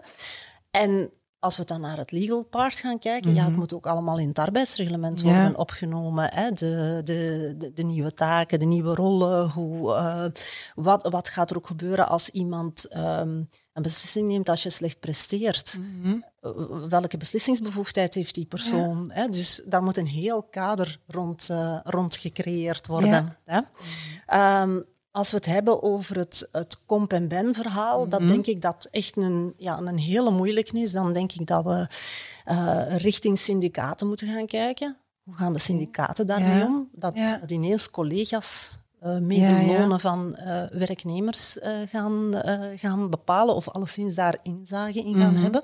En 0.72 1.12
als 1.42 1.58
we 1.58 1.66
dan 1.66 1.82
naar 1.82 1.98
het 1.98 2.12
legal 2.12 2.44
part 2.44 2.76
gaan 2.76 3.00
kijken, 3.00 3.34
ja, 3.34 3.42
het 3.42 3.50
mhm. 3.50 3.60
moet 3.60 3.74
ook 3.74 3.88
allemaal 3.88 4.20
in 4.20 4.28
het 4.28 4.40
arbeidsreglement 4.40 5.22
worden 5.22 5.58
opgenomen. 5.58 6.34
Hè? 6.34 6.52
De, 6.52 7.02
de, 7.04 7.56
de, 7.58 7.74
de, 7.74 7.84
nieuwe 7.84 8.14
taken, 8.14 8.60
de 8.60 8.66
nieuwe 8.66 8.96
rollen. 8.96 9.50
Hoe, 9.50 9.96
uh, 9.96 10.26
wat, 10.76 11.08
wat 11.10 11.30
gaat 11.30 11.52
er 11.52 11.58
ook 11.58 11.68
gebeuren 11.68 12.08
als 12.08 12.30
iemand 12.30 12.96
um, 12.96 13.50
een 13.74 13.82
beslissing 13.82 14.28
neemt 14.28 14.50
als 14.50 14.64
je 14.64 14.70
slecht 14.70 15.00
presteert? 15.00 15.78
Mhm. 15.80 16.08
Eh, 16.08 16.20
welke 16.90 17.18
beslissingsbevoegdheid 17.18 18.14
heeft 18.14 18.36
die 18.36 18.46
persoon? 18.46 19.10
Hè? 19.14 19.28
Dus 19.30 19.62
daar 19.66 19.84
moet 19.84 19.98
een 19.98 20.08
heel 20.08 20.44
kader 20.44 21.00
rond, 21.08 21.48
uh, 21.52 21.78
rond 21.84 22.16
gecreëerd 22.16 22.88
worden. 22.88 23.38
Hè? 23.46 23.60
Um, 24.62 24.84
als 25.12 25.30
we 25.32 25.36
het 25.38 25.46
hebben 25.46 25.84
over 25.84 26.18
het, 26.18 26.50
het 26.52 26.86
comp 26.86 27.14
en 27.14 27.28
ben 27.28 27.54
verhaal, 27.54 28.08
dan 28.08 28.24
Mhm. 28.24 28.32
denk 28.32 28.46
ik 28.46 28.62
dat 28.62 28.88
echt 28.92 29.18
een, 29.18 29.54
ja, 29.58 29.78
een 29.78 29.98
hele 29.98 30.32
moeilijke 30.32 30.80
is. 30.80 30.92
Dan 30.92 31.14
denk 31.14 31.32
ik 31.32 31.48
dat 31.48 31.64
we 31.64 31.88
eh, 32.46 32.98
richting 32.98 33.38
syndicaten 33.40 34.08
moeten 34.08 34.28
gaan 34.28 34.46
kijken. 34.46 34.98
Hoe 35.24 35.36
gaan 35.36 35.54
de 35.54 35.60
syndicaten 35.60 36.28
daarmee 36.28 36.58
Ja. 36.58 36.66
om? 36.66 36.90
Dat, 36.92 37.16
Ja. 37.16 37.38
dat 37.38 37.52
ineens 37.52 37.90
collega's 37.92 38.78
uh, 39.04 39.12
Ja, 39.14 39.20
medelonen 39.20 39.90
ja. 39.90 39.98
van 39.98 40.36
eh, 40.36 40.64
werknemers 40.72 41.60
eh, 41.60 41.78
gaan, 41.90 42.34
eh, 42.34 42.80
gaan 42.80 43.10
bepalen 43.10 43.56
of 43.56 43.70
alleszins 43.70 44.16
daar 44.16 44.38
inzage 44.44 45.00
in 45.00 45.16
gaan 45.16 45.34
Mhm. 45.34 45.42
hebben. 45.42 45.64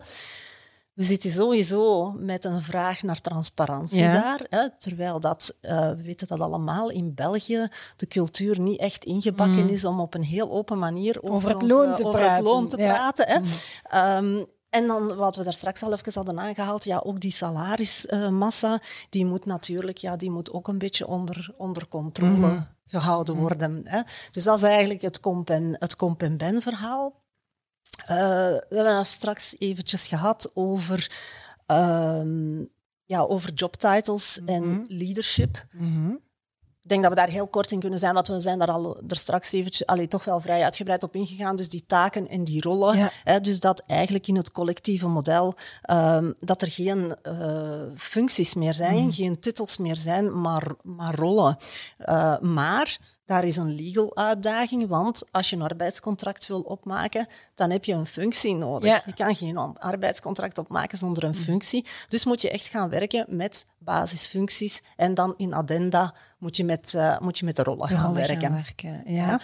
We 0.98 1.04
zitten 1.04 1.32
sowieso 1.32 2.12
met 2.12 2.46
een 2.46 2.62
vraag 2.62 3.04
naar 3.04 3.22
transparantie 3.22 4.02
Ja. 4.04 4.12
daar. 4.12 4.46
Hè, 4.50 4.70
terwijl 4.78 5.20
dat, 5.20 5.58
eh, 5.62 5.90
we 5.90 6.02
weten 6.04 6.28
dat 6.28 6.40
allemaal, 6.40 6.90
in 6.90 7.14
België 7.14 7.68
de 7.96 8.08
cultuur 8.08 8.60
niet 8.60 8.80
echt 8.80 9.06
ingebakken 9.06 9.64
Mm. 9.64 9.70
is 9.70 9.86
om 9.86 10.00
op 10.00 10.14
een 10.14 10.24
heel 10.24 10.52
open 10.52 10.80
manier 10.80 11.22
over, 11.22 11.36
Over 11.36 11.50
het 11.50 11.62
loon 11.70 11.96
te 11.96 12.06
over 12.06 12.20
praten. 12.20 12.36
Het 12.36 12.46
loon 12.46 12.68
te 12.68 12.78
Ja. 12.78 12.94
praten 12.94 13.28
hè. 13.28 13.40
Mm. 13.40 13.46
Ehm, 13.84 14.44
en 14.70 14.88
dan 14.88 15.16
wat 15.16 15.36
we 15.36 15.44
daar 15.44 15.54
straks 15.54 15.84
al 15.84 15.94
even 15.94 16.14
hadden 16.14 16.40
aangehaald, 16.40 16.84
ja, 16.84 17.02
ook 17.06 17.20
die 17.20 17.32
salarismassa, 17.32 18.80
die 19.10 19.26
moet 19.26 19.46
natuurlijk 19.46 19.98
ja, 19.98 20.16
die 20.16 20.32
moet 20.32 20.52
ook 20.52 20.68
een 20.68 20.78
beetje 20.78 21.08
onder, 21.08 21.54
onder 21.58 21.88
controle 21.88 22.32
Mhm. 22.38 22.62
gehouden 22.86 23.36
worden. 23.36 23.82
Hè. 23.84 24.02
Dus 24.32 24.44
dat 24.44 24.58
is 24.58 24.64
eigenlijk 24.64 25.02
het 25.02 25.20
comp 25.20 25.50
en, 25.50 25.76
het 25.80 25.96
comp 25.96 26.22
en 26.22 26.38
ben 26.38 26.62
verhaal. 26.62 27.26
Eh, 28.06 28.08
we 28.70 28.76
hebben 28.76 28.98
het 28.98 29.08
straks 29.08 29.56
eventjes 29.60 30.08
gehad 30.08 30.52
over, 30.54 31.12
ehm, 31.66 32.60
ja, 33.06 33.20
over 33.22 33.54
jobtitles 33.54 34.40
Mhm. 34.42 34.50
en 34.52 34.86
leadership. 34.88 35.66
Mhm. 35.72 36.16
Ik 36.88 36.94
denk 36.94 37.06
dat 37.06 37.14
we 37.16 37.20
daar 37.26 37.30
heel 37.34 37.48
kort 37.48 37.72
in 37.72 37.80
kunnen 37.80 38.00
zijn, 38.00 38.14
want 38.14 38.28
we 38.28 38.40
zijn 38.40 38.60
daar 38.60 38.72
al 38.72 39.02
er 39.08 39.16
straks 39.16 39.52
eventjes, 39.52 39.88
allee, 39.88 40.08
toch 40.08 40.26
wel 40.26 40.40
vrij 40.40 40.64
uitgebreid 40.64 41.04
op 41.04 41.16
ingegaan. 41.16 41.56
Dus 41.56 41.70
die 41.70 41.84
taken 41.88 42.28
en 42.28 42.44
die 42.44 42.62
rollen. 42.62 42.98
Ja. 42.98 43.10
Hè, 43.24 43.42
dus 43.42 43.60
dat 43.60 43.84
eigenlijk 43.88 44.28
in 44.28 44.36
het 44.36 44.52
collectieve 44.52 45.08
model 45.08 45.56
ehm, 45.82 46.32
dat 46.40 46.62
er 46.62 46.72
geen 46.72 47.16
eh, 47.22 47.82
functies 47.96 48.54
meer 48.54 48.74
zijn, 48.74 48.96
Mhm. 49.04 49.12
geen 49.12 49.40
titels 49.40 49.78
meer 49.78 49.98
zijn, 49.98 50.42
maar, 50.42 50.68
maar 50.84 51.16
rollen. 51.16 51.58
Eh, 51.98 52.40
maar 52.40 52.98
daar 53.26 53.44
is 53.44 53.58
een 53.58 53.76
legal 53.76 54.16
uitdaging, 54.16 54.88
want 54.88 55.24
als 55.32 55.50
je 55.50 55.56
een 55.56 55.62
arbeidscontract 55.62 56.48
wil 56.48 56.62
opmaken, 56.62 57.28
dan 57.56 57.70
heb 57.70 57.86
je 57.86 57.94
een 57.94 58.06
functie 58.06 58.56
nodig. 58.56 58.90
Ja. 58.90 59.02
Je 59.06 59.14
kan 59.14 59.36
geen 59.36 59.58
arbeidscontract 59.78 60.58
opmaken 60.58 60.98
zonder 60.98 61.24
een 61.24 61.36
functie. 61.36 61.86
Dus 62.08 62.26
moet 62.26 62.42
je 62.42 62.50
echt 62.50 62.68
gaan 62.68 62.90
werken 62.90 63.26
met 63.30 63.66
basisfuncties 63.78 64.82
en 64.96 65.14
dan 65.14 65.34
in 65.38 65.54
addenda 65.54 66.14
moet 66.38 66.58
je 66.58 66.64
met, 66.64 66.94
eh, 66.94 67.20
moet 67.20 67.38
je 67.38 67.46
met 67.46 67.56
de 67.56 67.64
rollen 67.64 67.88
gaan 67.88 68.06
rollen 68.06 68.28
werken. 68.28 68.54
werken, 68.54 69.02
Ja. 69.06 69.28
Ja. 69.28 69.40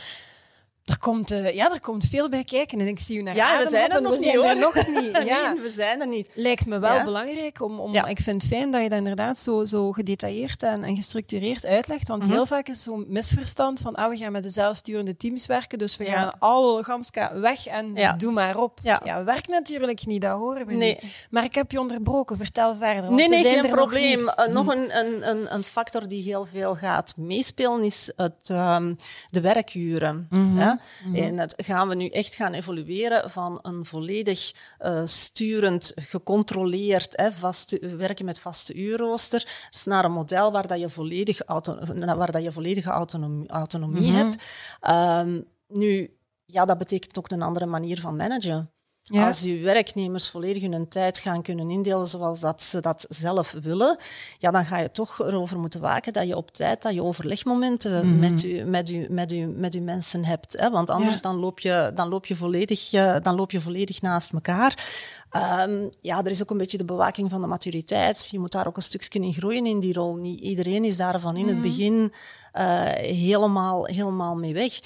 Er, 0.85 0.97
komt, 0.99 1.31
eh, 1.31 1.53
ja, 1.53 1.71
er 1.71 1.79
komt 1.81 2.05
veel 2.05 2.29
bij 2.29 2.43
kijken 2.43 2.79
en 2.79 2.87
ik 2.87 2.99
zie 2.99 3.17
u 3.17 3.21
naar 3.21 3.35
Ja, 3.35 3.57
we 3.63 3.69
zijn 3.69 3.91
er 3.91 4.01
nog 4.01 4.11
we 4.11 4.17
niet, 4.19 4.33
zijn 4.33 4.43
er 4.47 4.57
nog 4.57 4.75
niet. 4.87 5.17
Ja. 5.33 5.51
Nee, 5.53 5.61
we 5.61 5.71
zijn 5.75 6.01
er 6.01 6.07
niet. 6.07 6.29
Lijkt 6.33 6.65
me 6.65 6.79
wel 6.79 6.93
Ja. 6.93 7.03
belangrijk 7.03 7.61
om, 7.61 7.79
om 7.79 7.93
Ja. 7.93 8.05
ik 8.05 8.19
vind 8.19 8.41
het 8.41 8.51
fijn 8.51 8.71
dat 8.71 8.81
je 8.81 8.89
dat 8.89 8.97
inderdaad 8.97 9.39
zo, 9.39 9.65
zo 9.65 9.91
gedetailleerd 9.91 10.63
en, 10.63 10.83
en 10.83 10.95
gestructureerd 10.95 11.65
uitlegt, 11.65 12.07
want 12.07 12.23
Mhm. 12.23 12.31
heel 12.31 12.45
vaak 12.45 12.67
is 12.67 12.83
zo'n 12.83 13.05
misverstand 13.07 13.79
van 13.79 13.95
ah, 13.95 14.09
we 14.09 14.17
gaan 14.17 14.31
met 14.31 14.43
de 14.43 14.49
zelfsturende 14.49 15.17
teams 15.17 15.45
werken, 15.45 15.77
dus 15.77 15.97
we 15.97 16.05
gaan 16.05 16.39
al 16.39 16.83
ganska 16.83 17.39
weg 17.39 17.67
en 17.67 17.95
doe 18.17 18.31
maar 18.31 18.57
op. 18.57 18.79
Ja. 18.83 19.23
werkt 19.23 19.47
natuurlijk 19.47 20.05
niet, 20.05 20.21
dat 20.21 20.37
horen 20.37 20.65
we 20.67 20.73
Nee. 20.73 20.97
niet. 21.01 21.27
Maar 21.29 21.43
ik 21.43 21.55
heb 21.55 21.71
je 21.71 21.79
onderbroken, 21.79 22.37
vertel 22.37 22.75
verder. 22.75 23.11
Nee, 23.11 23.43
geen 23.43 23.61
nog 23.61 23.71
probleem. 23.71 24.27
Eh, 24.29 24.47
nog 24.53 24.67
een, 24.67 24.97
een, 24.97 25.29
een, 25.29 25.53
een 25.53 25.63
factor 25.63 26.07
die 26.07 26.23
heel 26.23 26.45
veel 26.45 26.75
gaat 26.75 27.13
meespelen 27.17 27.83
is 27.83 28.11
het, 28.15 28.49
ehm, 28.49 28.93
de 29.29 29.41
werkuren. 29.41 30.27
Mhm, 30.29 30.72
Hè? 30.79 31.09
mhm. 31.09 31.15
En 31.15 31.39
het 31.39 31.53
gaan 31.57 31.87
we 31.87 31.95
nu 31.95 32.07
echt 32.07 32.35
gaan 32.35 32.53
evolueren 32.53 33.29
van 33.29 33.59
een 33.61 33.85
volledig 33.85 34.51
eh, 34.77 35.01
sturend, 35.05 35.91
gecontroleerd, 35.95 37.17
hè, 37.17 37.31
vast, 37.31 37.79
werken 37.97 38.25
met 38.25 38.39
vaste 38.39 38.73
uurrooster, 38.73 39.67
dus 39.69 39.83
naar 39.83 40.05
een 40.05 40.11
model 40.11 40.51
waar, 40.51 40.67
dat 40.67 40.79
je, 40.79 40.89
volledig 40.89 41.41
auto, 41.41 41.77
waar 41.95 42.31
dat 42.31 42.43
je 42.43 42.51
volledige 42.51 42.89
autonomie, 42.89 43.49
autonomie 43.49 44.11
Mhm. 44.11 44.15
hebt. 44.15 44.43
Ehm, 44.79 45.41
nu, 45.67 46.17
ja, 46.45 46.65
dat 46.65 46.77
betekent 46.77 47.17
ook 47.17 47.31
een 47.31 47.41
andere 47.41 47.65
manier 47.65 47.99
van 47.99 48.15
managen. 48.15 48.72
Ja. 49.05 49.27
Als 49.27 49.43
uw 49.43 49.61
werknemers 49.61 50.29
volledig 50.29 50.61
hun 50.71 50.87
tijd 50.87 51.19
gaan 51.19 51.41
kunnen 51.41 51.69
indelen 51.69 52.07
zoals 52.07 52.39
dat 52.39 52.61
ze 52.63 52.79
dat 52.81 53.05
zelf 53.09 53.51
willen, 53.61 53.97
ja, 54.39 54.51
dan 54.51 54.65
ga 54.65 54.77
je 54.77 54.91
toch 54.91 55.19
erover 55.19 55.59
moeten 55.59 55.81
waken 55.81 56.13
dat 56.13 56.27
je 56.27 56.35
op 56.37 56.51
tijd 56.51 56.81
dat 56.81 56.93
je 56.93 57.03
overlegmomenten 57.03 58.07
Mhm. 58.07 58.19
met, 58.19 58.43
u, 58.43 58.63
met, 58.63 58.89
u, 58.89 59.07
met, 59.09 59.31
u, 59.33 59.45
met 59.47 59.73
uw 59.75 59.81
mensen 59.81 60.25
hebt. 60.25 60.59
Hè? 60.59 60.69
Want 60.69 60.89
anders 60.89 61.15
Ja. 61.15 61.21
dan, 61.21 61.35
loop 61.35 61.59
je, 61.59 61.91
dan, 61.95 62.09
loop 62.09 62.25
je 62.25 62.35
volledig, 62.35 62.93
eh, 62.93 63.15
dan 63.21 63.35
loop 63.35 63.51
je 63.51 63.61
volledig 63.61 64.01
naast 64.01 64.33
elkaar. 64.33 64.85
Ehm, 65.29 65.89
ja, 66.01 66.17
er 66.23 66.31
is 66.31 66.41
ook 66.41 66.49
een 66.49 66.57
beetje 66.57 66.77
de 66.77 66.85
bewaking 66.85 67.29
van 67.29 67.41
de 67.41 67.47
maturiteit. 67.47 68.27
Je 68.31 68.39
moet 68.39 68.51
daar 68.51 68.67
ook 68.67 68.75
een 68.75 68.81
stukje 68.81 69.19
in 69.19 69.33
groeien 69.33 69.65
in 69.65 69.79
die 69.79 69.93
rol. 69.93 70.15
Niet 70.15 70.39
iedereen 70.39 70.83
is 70.85 70.97
daarvan 70.97 71.37
in 71.37 71.47
het 71.47 71.57
Mhm. 71.57 71.63
begin 71.67 72.13
eh, 72.51 72.83
helemaal, 72.95 73.85
helemaal 73.85 74.35
mee 74.35 74.53
weg. 74.53 74.79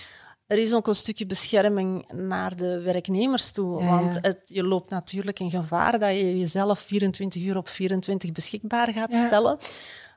Er 0.48 0.58
is 0.58 0.74
ook 0.74 0.88
een 0.88 0.96
stukje 0.96 1.26
bescherming 1.26 2.12
naar 2.14 2.56
de 2.56 2.82
werknemers 2.82 3.52
toe. 3.52 3.82
Ja, 3.84 3.90
want 3.90 4.18
het, 4.22 4.38
je 4.46 4.64
loopt 4.64 4.90
natuurlijk 4.90 5.40
een 5.40 5.50
gevaar 5.50 6.00
dat 6.00 6.10
je 6.10 6.38
jezelf 6.38 6.80
24 6.80 7.44
uur 7.44 7.58
op 7.58 7.68
24 7.70 8.32
beschikbaar 8.32 8.94
gaat 8.94 9.14
Ja. 9.14 9.26
stellen. 9.28 9.58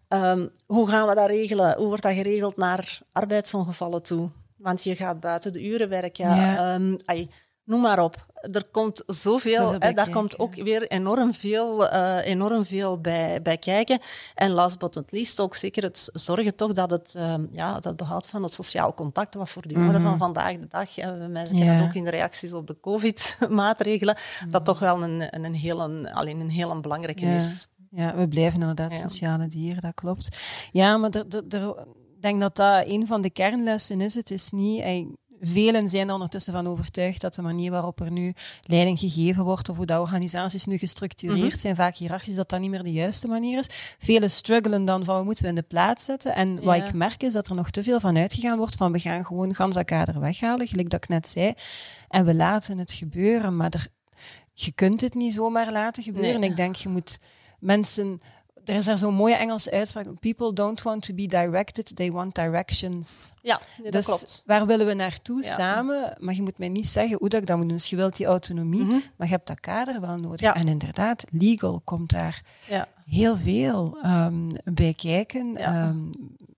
Ehm, 0.08 0.46
hoe 0.66 0.88
gaan 0.88 1.08
we 1.08 1.14
dat 1.14 1.26
regelen? 1.26 1.76
Hoe 1.76 1.86
wordt 1.86 2.02
dat 2.02 2.12
geregeld 2.14 2.56
naar 2.56 2.98
arbeidsongevallen 3.12 4.02
toe? 4.02 4.30
Want 4.56 4.82
je 4.84 4.96
gaat 4.96 5.20
buiten 5.20 5.52
de 5.52 5.64
uren 5.64 5.88
werken. 5.88 6.34
Ja. 6.36 6.74
Ehm, 6.74 6.96
ai, 7.04 7.30
noem 7.64 7.80
maar 7.80 7.98
op. 8.02 8.28
Er 8.52 8.64
komt 8.70 9.02
zoveel, 9.06 9.72
hè, 9.78 9.92
daar 9.92 10.10
komt 10.10 10.38
ook 10.38 10.54
weer 10.54 10.88
enorm 10.88 11.34
veel, 11.34 11.88
eh, 11.88 12.26
enorm 12.26 12.64
veel 12.64 13.00
bij, 13.00 13.42
bij 13.42 13.56
kijken. 13.58 13.98
En 14.34 14.50
last 14.50 14.78
but 14.78 14.94
not 14.94 15.12
least 15.12 15.40
ook 15.40 15.54
zeker 15.54 15.82
het 15.82 16.08
zorgen 16.12 16.56
toch 16.56 16.72
dat 16.72 16.90
het 16.90 17.14
ehm, 17.14 17.44
ja, 17.50 17.78
dat 17.80 17.96
behoud 17.96 18.26
van 18.26 18.42
het 18.42 18.54
sociaal 18.54 18.94
contact, 18.94 19.34
wat 19.34 19.48
voor 19.50 19.68
de 19.68 19.74
jongeren 19.74 20.00
Mhm. 20.00 20.08
van 20.10 20.18
vandaag 20.18 20.58
de 20.58 20.66
dag, 20.66 20.98
en 20.98 21.18
we 21.20 21.26
merken 21.26 21.56
Ja. 21.56 21.76
dat 21.76 21.86
ook 21.86 21.94
in 21.94 22.04
de 22.04 22.10
reacties 22.10 22.52
op 22.52 22.66
de 22.66 22.76
COVID-maatregelen, 22.80 24.16
dat 24.50 24.64
toch 24.64 24.78
wel 24.78 25.02
een, 25.02 25.34
een, 25.34 25.44
een, 25.44 25.54
heel, 25.54 25.82
alleen 26.12 26.40
een 26.40 26.50
heel 26.50 26.80
belangrijke 26.80 27.26
Ja. 27.26 27.34
is. 27.34 27.66
Ja, 27.90 28.14
we 28.14 28.28
blijven 28.28 28.60
inderdaad 28.60 28.92
Ja. 28.92 28.98
sociale 28.98 29.46
dieren, 29.46 29.80
dat 29.82 29.94
klopt. 29.94 30.36
Ja, 30.72 30.96
maar 30.96 31.10
er, 31.10 31.24
er, 31.28 31.44
er- 31.60 31.78
ik 32.16 32.22
denk 32.26 32.40
dat 32.40 32.56
dat 32.56 32.86
een 32.86 33.06
van 33.06 33.20
de 33.22 33.30
kernlessen 33.30 34.00
is. 34.00 34.14
Het 34.14 34.30
is 34.30 34.50
niet... 34.50 34.82
Velen 35.40 35.88
zijn 35.88 36.08
er 36.08 36.14
ondertussen 36.14 36.52
van 36.52 36.66
overtuigd 36.66 37.20
dat 37.20 37.34
de 37.34 37.42
manier 37.42 37.70
waarop 37.70 38.00
er 38.00 38.10
nu 38.10 38.34
leiding 38.60 38.98
gegeven 38.98 39.44
wordt, 39.44 39.68
of 39.68 39.76
hoe 39.76 39.86
de 39.86 40.00
organisaties 40.00 40.64
nu 40.64 40.76
gestructureerd 40.78 41.48
Mhm. 41.50 41.56
zijn, 41.58 41.74
vaak 41.76 41.96
hiërarchisch, 41.96 42.34
dat 42.34 42.48
dat 42.48 42.60
niet 42.60 42.70
meer 42.70 42.82
de 42.82 42.92
juiste 42.92 43.26
manier 43.28 43.58
is. 43.58 43.70
Velen 43.98 44.30
struggelen 44.30 44.84
dan 44.84 45.04
van, 45.04 45.14
wat 45.14 45.24
moeten 45.24 45.42
we 45.42 45.48
in 45.48 45.54
de 45.54 45.62
plaats 45.62 46.04
zetten? 46.04 46.34
En 46.34 46.62
wat 46.64 46.76
ik 46.76 46.92
merk 46.94 47.22
is 47.22 47.32
dat 47.32 47.48
er 47.48 47.56
nog 47.56 47.70
te 47.70 47.82
veel 47.82 48.00
van 48.00 48.16
uitgegaan 48.16 48.58
wordt 48.58 48.76
van, 48.76 48.92
we 48.92 48.98
gaan 48.98 49.24
gewoon 49.24 49.54
gans 49.54 49.74
dat 49.74 49.84
kader 49.84 50.20
weghalen, 50.20 50.68
gelijk 50.68 50.90
dat 50.90 51.02
ik 51.04 51.08
net 51.08 51.28
zei, 51.28 51.52
en 52.08 52.24
we 52.24 52.34
laten 52.34 52.78
het 52.78 52.92
gebeuren. 52.92 53.56
Maar 53.56 53.70
er, 53.70 53.86
je 54.54 54.72
kunt 54.72 55.00
het 55.00 55.14
niet 55.14 55.34
zomaar 55.34 55.72
laten 55.72 56.02
gebeuren. 56.02 56.40
Nee. 56.40 56.50
Ik 56.50 56.56
denk, 56.56 56.74
je 56.74 56.88
moet 56.88 57.18
mensen... 57.58 58.20
Er 58.70 58.76
is 58.76 58.84
daar 58.84 58.98
zo'n 58.98 59.14
mooie 59.14 59.34
Engelse 59.34 59.70
uitspraak. 59.70 60.06
People 60.20 60.52
don't 60.52 60.82
want 60.82 61.02
to 61.02 61.14
be 61.14 61.26
directed, 61.26 61.96
they 61.96 62.10
want 62.12 62.34
directions. 62.34 63.34
Ja, 63.42 63.60
nee, 63.76 63.82
dat 63.90 63.92
dus 63.92 64.04
klopt. 64.04 64.42
waar 64.46 64.66
willen 64.66 64.86
we 64.86 64.94
naartoe 64.94 65.42
Ja. 65.44 65.50
samen? 65.54 66.16
Maar 66.18 66.34
je 66.34 66.42
moet 66.42 66.58
mij 66.58 66.68
niet 66.68 66.86
zeggen 66.88 67.16
hoe 67.18 67.28
dat 67.28 67.40
ik 67.40 67.46
dat 67.46 67.56
moet 67.56 67.66
doen. 67.66 67.76
Dus 67.76 67.90
je 67.90 67.96
wilt 67.96 68.16
die 68.16 68.26
autonomie, 68.26 68.82
Mhm. 68.84 68.98
maar 69.16 69.26
je 69.26 69.32
hebt 69.32 69.46
dat 69.46 69.60
kader 69.60 70.00
wel 70.00 70.16
nodig. 70.16 70.40
Ja. 70.40 70.54
En 70.54 70.68
inderdaad, 70.68 71.24
legal 71.30 71.80
komt 71.84 72.10
daar 72.10 72.42
Ja. 72.68 72.88
heel 73.06 73.36
veel 73.36 73.98
ehm, 74.02 74.48
bij 74.64 74.94
kijken. 74.94 75.52
Ja. 75.52 75.94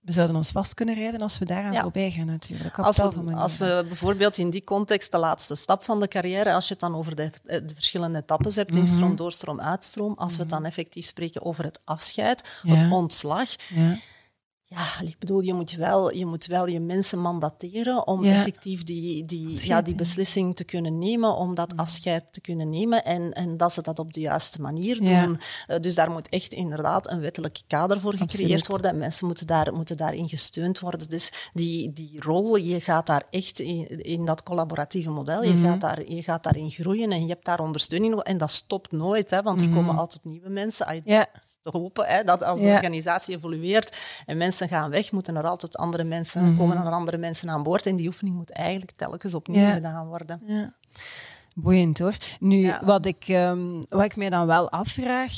We 0.03 0.11
zouden 0.11 0.35
ons 0.35 0.51
vast 0.51 0.73
kunnen 0.73 0.95
rijden 0.95 1.19
als 1.19 1.37
we 1.37 1.45
daaraan 1.45 1.71
Ja. 1.73 1.81
voorbij 1.81 2.11
gaan 2.11 2.25
natuurlijk. 2.25 2.79
Als 2.79 2.97
we, 2.97 3.33
als 3.35 3.57
we 3.57 3.85
bijvoorbeeld 3.87 4.37
in 4.37 4.49
die 4.49 4.63
context 4.63 5.11
de 5.11 5.17
laatste 5.17 5.55
stap 5.55 5.83
van 5.83 5.99
de 5.99 6.07
carrière, 6.07 6.53
als 6.53 6.63
je 6.67 6.71
het 6.71 6.79
dan 6.81 6.95
over 6.95 7.15
de, 7.15 7.29
eh, 7.45 7.59
de 7.65 7.73
verschillende 7.73 8.19
etappes 8.19 8.55
hebt, 8.55 8.69
Mhm. 8.71 8.79
instroom, 8.79 9.15
doorstroom, 9.15 9.61
uitstroom, 9.61 10.13
als 10.17 10.33
we 10.35 10.39
het 10.41 10.49
dan 10.49 10.65
effectief 10.65 11.05
spreken 11.05 11.45
over 11.45 11.63
het 11.63 11.79
afscheid, 11.83 12.59
Ja. 12.63 12.73
het 12.75 12.91
ontslag, 12.91 13.49
Ja. 13.69 13.97
Ja, 14.75 15.07
ik 15.07 15.15
bedoel, 15.19 15.39
je 15.41 15.53
moet 15.53 15.71
wel 15.75 16.11
je, 16.13 16.25
moet 16.25 16.45
wel 16.45 16.67
je 16.67 16.79
mensen 16.79 17.19
mandateren 17.19 18.07
om 18.07 18.23
Ja. 18.23 18.31
effectief 18.35 18.83
die, 18.83 19.25
die, 19.25 19.65
ja, 19.67 19.81
die 19.81 19.95
beslissing 19.95 20.55
te 20.55 20.63
kunnen 20.63 20.97
nemen, 20.97 21.35
om 21.35 21.55
dat 21.55 21.77
afscheid 21.77 22.33
te 22.33 22.41
kunnen 22.41 22.69
nemen 22.69 23.03
en, 23.05 23.33
en 23.33 23.57
dat 23.57 23.73
ze 23.73 23.81
dat 23.81 23.99
op 23.99 24.13
de 24.13 24.19
juiste 24.19 24.61
manier 24.61 25.03
Ja. 25.03 25.25
doen. 25.25 25.39
Eh, 25.67 25.79
dus 25.79 25.95
daar 25.95 26.11
moet 26.11 26.29
echt 26.29 26.53
inderdaad 26.53 27.11
een 27.11 27.19
wettelijk 27.19 27.61
kader 27.67 27.99
voor 27.99 28.11
gecreëerd 28.11 28.41
Absoluut. 28.41 28.67
worden 28.67 28.89
en 28.91 28.97
mensen 28.97 29.27
moeten, 29.27 29.47
daar, 29.47 29.73
moeten 29.73 29.97
daarin 29.97 30.29
gesteund 30.29 30.79
worden. 30.79 31.09
Dus 31.09 31.31
die, 31.53 31.93
die 31.93 32.21
rol, 32.21 32.55
je 32.55 32.79
gaat 32.81 33.05
daar 33.07 33.23
echt 33.29 33.59
in, 33.59 33.87
in 34.03 34.25
dat 34.25 34.43
collaboratieve 34.43 35.09
model, 35.09 35.43
je, 35.43 35.53
Mhm. 35.53 35.63
gaat 35.65 35.81
daar, 35.81 36.09
je 36.11 36.23
gaat 36.23 36.43
daarin 36.43 36.69
groeien 36.71 37.11
en 37.11 37.21
je 37.21 37.27
hebt 37.27 37.45
daar 37.45 37.59
ondersteuning 37.59 38.19
en 38.19 38.37
dat 38.37 38.51
stopt 38.51 38.91
nooit, 38.91 39.29
hè, 39.29 39.41
want 39.41 39.61
er 39.61 39.69
komen 39.69 39.97
altijd 39.97 40.23
nieuwe 40.25 40.49
mensen. 40.49 41.01
Ja. 41.05 41.25
te 41.61 41.69
hopen 41.69 42.05
hè, 42.05 42.23
dat 42.23 42.43
als 42.43 42.59
de 42.59 42.65
organisatie 42.67 43.35
evolueert 43.35 43.97
en 44.25 44.37
mensen 44.37 44.62
mensen 44.69 44.77
gaan 44.81 44.89
weg, 44.89 45.11
moeten 45.11 45.35
er 45.35 45.47
altijd 45.47 45.77
andere 45.77 46.03
mensen, 46.03 46.43
Mhm. 46.45 46.57
komen 46.57 46.77
er 46.77 46.91
andere 46.91 47.17
mensen 47.17 47.49
aan 47.49 47.63
boord. 47.63 47.85
En 47.85 47.95
die 47.95 48.07
oefening 48.07 48.35
moet 48.35 48.51
eigenlijk 48.51 48.91
telkens 48.91 49.33
opnieuw 49.33 49.61
Ja. 49.61 49.73
gedaan 49.73 50.07
worden. 50.07 50.41
Ja. 50.45 50.73
Boeiend 51.55 51.99
hoor. 51.99 52.17
Nu, 52.39 52.57
Ja. 52.65 52.81
wat, 52.85 53.05
ik, 53.05 53.23
ehm, 53.27 53.81
wat 53.89 54.03
ik 54.03 54.15
mij 54.15 54.29
dan 54.29 54.47
wel 54.47 54.69
afvraag, 54.69 55.31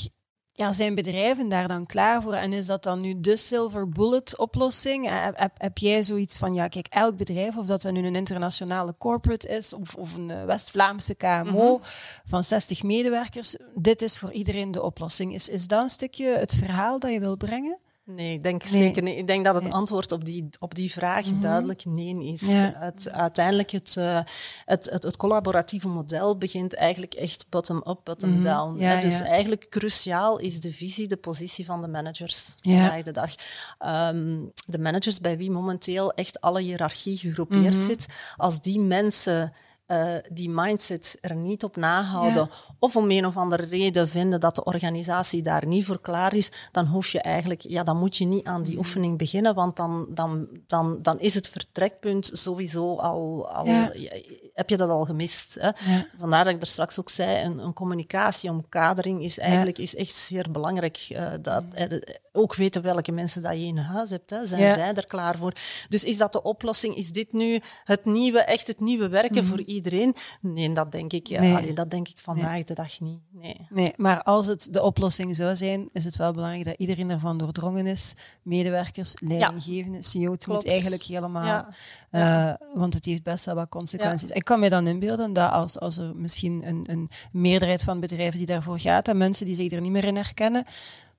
ja, 0.52 0.74
zijn 0.74 0.96
bedrijven 0.96 1.50
daar 1.50 1.68
dan 1.68 1.86
klaar 1.86 2.22
voor? 2.22 2.34
En 2.34 2.54
is 2.54 2.66
dat 2.66 2.84
dan 2.84 3.02
nu 3.02 3.20
de 3.20 3.38
silver 3.38 3.90
bullet 3.90 4.38
oplossing? 4.38 5.06
Eh, 5.08 5.24
Heb, 5.24 5.38
heb, 5.38 5.52
heb 5.58 5.78
jij 5.78 6.04
zoiets 6.04 6.38
van, 6.38 6.54
ja, 6.54 6.68
kijk, 6.68 6.88
elk 6.90 7.18
bedrijf, 7.18 7.58
of 7.58 7.66
dat 7.66 7.82
dat 7.82 7.92
nu 7.94 8.06
een 8.08 8.16
internationale 8.16 8.96
corporate 8.98 9.48
is, 9.48 9.74
of, 9.74 9.96
of 9.96 10.14
een 10.16 10.32
eh, 10.32 10.46
West-Vlaamse 10.46 11.16
KMO 11.16 11.80
van 12.26 12.44
60 12.44 12.84
medewerkers, 12.84 13.58
dit 13.76 14.02
is 14.02 14.18
voor 14.18 14.32
iedereen 14.32 14.72
de 14.72 14.82
oplossing. 14.84 15.34
Is, 15.34 15.50
is 15.50 15.68
dat 15.68 15.82
een 15.84 15.90
stukje 15.90 16.38
het 16.38 16.54
verhaal 16.54 17.00
dat 17.00 17.12
je 17.12 17.20
wil 17.20 17.38
brengen? 17.38 17.78
Nee, 18.08 18.34
ik 18.34 18.44
denk 18.44 18.64
Nee. 18.64 18.84
zeker 18.84 19.04
niet. 19.04 19.18
Ik 19.18 19.28
denk 19.28 19.46
dat 19.46 19.56
het 19.56 19.74
antwoord 19.74 20.12
op 20.12 20.26
die, 20.26 20.50
op 20.60 20.76
die 20.76 20.92
vraag 20.92 21.26
duidelijk 21.26 21.86
nee 21.86 22.24
is. 22.24 22.42
Ja. 22.42 22.74
Het, 22.76 23.10
uiteindelijk, 23.10 23.72
het, 23.72 23.98
eh, 23.98 24.20
het, 24.66 24.90
het, 24.90 25.04
het 25.04 25.18
collaboratieve 25.18 25.88
model 25.88 26.38
begint 26.38 26.74
eigenlijk 26.74 27.14
echt 27.14 27.46
bottom-up, 27.50 28.00
bottom-down. 28.04 28.72
Mhm. 28.72 28.82
Ja. 28.82 29.00
Dus 29.02 29.20
ja. 29.20 29.26
eigenlijk 29.26 29.70
cruciaal 29.70 30.38
is 30.38 30.62
de 30.62 30.72
visie, 30.72 31.08
de 31.08 31.18
positie 31.18 31.66
van 31.66 31.82
de 31.82 31.88
managers 31.88 32.56
vandaag 32.62 33.04
de 33.04 33.12
dag. 33.12 33.32
Ehm, 33.80 34.38
de 34.66 34.80
managers 34.80 35.20
bij 35.20 35.38
wie 35.38 35.52
momenteel 35.52 36.12
echt 36.14 36.42
alle 36.42 36.62
hiërarchie 36.62 37.18
gegroepeerd 37.18 37.76
Mhm. 37.76 37.84
zit, 37.86 38.06
als 38.36 38.62
die 38.62 38.80
mensen... 38.80 39.54
eh, 39.86 40.14
die 40.32 40.50
mindset 40.50 41.18
er 41.22 41.36
niet 41.36 41.64
op 41.64 41.76
nahouden, 41.76 42.50
of 42.80 42.96
om 42.96 43.12
een 43.12 43.26
of 43.26 43.38
andere 43.38 43.66
reden 43.66 44.08
vinden 44.08 44.40
dat 44.40 44.56
de 44.56 44.64
organisatie 44.64 45.42
daar 45.42 45.68
niet 45.68 45.86
voor 45.86 46.02
klaar 46.02 46.34
is, 46.34 46.52
dan 46.72 46.86
hoef 46.86 47.08
je 47.08 47.22
eigenlijk, 47.22 47.62
ja, 47.62 47.84
dan 47.84 47.98
moet 47.98 48.18
je 48.18 48.26
niet 48.26 48.46
aan 48.46 48.54
Mhm. 48.60 48.70
die 48.70 48.78
oefening 48.78 49.18
beginnen, 49.18 49.56
want 49.56 49.76
dan, 49.76 50.08
dan, 50.10 50.48
dan, 50.68 51.02
dan 51.02 51.20
is 51.20 51.34
het 51.34 51.50
vertrekpunt 51.50 52.30
sowieso 52.34 52.96
al, 52.96 53.50
al 53.50 53.66
Ja. 53.66 53.92
heb 54.54 54.70
je 54.70 54.78
dat 54.78 54.90
al 54.90 55.06
gemist. 55.06 55.54
Hè? 55.60 55.66
Ja. 55.68 56.08
Vandaar 56.20 56.44
dat 56.44 56.54
ik 56.54 56.62
er 56.62 56.68
straks 56.68 57.00
ook 57.00 57.10
zei, 57.10 57.44
een, 57.46 57.58
een 57.58 57.74
communicatie, 57.74 58.50
omkadering 58.50 59.24
is 59.24 59.40
eigenlijk 59.40 59.78
is 59.78 59.96
echt 59.96 60.16
zeer 60.16 60.52
belangrijk. 60.52 60.98
eh, 61.10 61.32
dat, 61.42 61.64
eh, 61.74 62.00
ook 62.32 62.56
weten 62.56 62.82
welke 62.82 63.12
mensen 63.12 63.42
dat 63.42 63.52
je 63.54 63.66
in 63.66 63.78
huis 63.78 64.10
hebt. 64.10 64.30
Hè. 64.30 64.46
Zijn 64.46 64.74
zij 64.74 64.94
er 64.94 65.06
klaar 65.08 65.38
voor? 65.38 65.54
Dus 65.90 66.04
is 66.04 66.18
dat 66.18 66.32
de 66.34 66.42
oplossing? 66.44 66.96
Is 66.96 67.12
dit 67.12 67.34
nu 67.34 67.60
het 67.84 68.06
nieuwe, 68.06 68.40
echt 68.40 68.68
het 68.68 68.80
nieuwe 68.80 69.08
werken 69.10 69.46
voor 69.46 69.58
iedereen? 69.58 69.74
Nee, 70.42 70.74
dat 70.74 70.92
denk 70.92 71.14
ik, 71.14 71.28
ja. 71.28 71.40
Nee. 71.40 71.56
allee, 71.56 71.74
dat 71.74 71.92
denk 71.92 72.08
ik 72.08 72.18
vandaag 72.18 72.64
de 72.64 72.74
dag 72.74 73.00
niet. 73.00 73.20
Nee. 73.32 73.68
Nee, 73.70 73.94
maar 73.98 74.24
als 74.24 74.48
het 74.48 74.68
de 74.72 74.82
oplossing 74.82 75.36
zou 75.36 75.56
zijn, 75.56 75.88
is 75.92 76.06
het 76.06 76.16
wel 76.16 76.32
belangrijk 76.32 76.66
dat 76.66 76.78
iedereen 76.78 77.10
ervan 77.10 77.38
doordrongen 77.38 77.88
is. 77.88 78.14
Medewerkers, 78.42 79.14
leidinggevenden, 79.20 80.04
CEO, 80.04 80.32
het 80.32 80.48
moet 80.48 80.66
eigenlijk 80.66 81.04
helemaal... 81.04 81.46
Ja. 81.46 81.68
eh, 82.10 82.78
want 82.78 82.94
het 82.94 83.06
heeft 83.06 83.24
best 83.24 83.46
wel 83.46 83.56
wat 83.56 83.70
consequenties. 83.70 84.30
Ik 84.30 84.44
kan 84.46 84.60
me 84.60 84.70
dan 84.70 84.88
inbeelden 84.88 85.34
dat 85.34 85.52
als, 85.52 85.80
als 85.80 85.98
er 85.98 86.16
misschien 86.16 86.68
een, 86.68 86.84
een 86.90 87.10
meerderheid 87.32 87.84
van 87.84 88.00
bedrijven 88.00 88.38
die 88.38 88.48
daarvoor 88.48 88.80
gaat 88.80 89.08
en 89.08 89.18
mensen 89.18 89.46
die 89.46 89.56
zich 89.56 89.72
er 89.72 89.82
niet 89.82 89.92
meer 89.92 90.04
in 90.04 90.16
herkennen, 90.16 90.66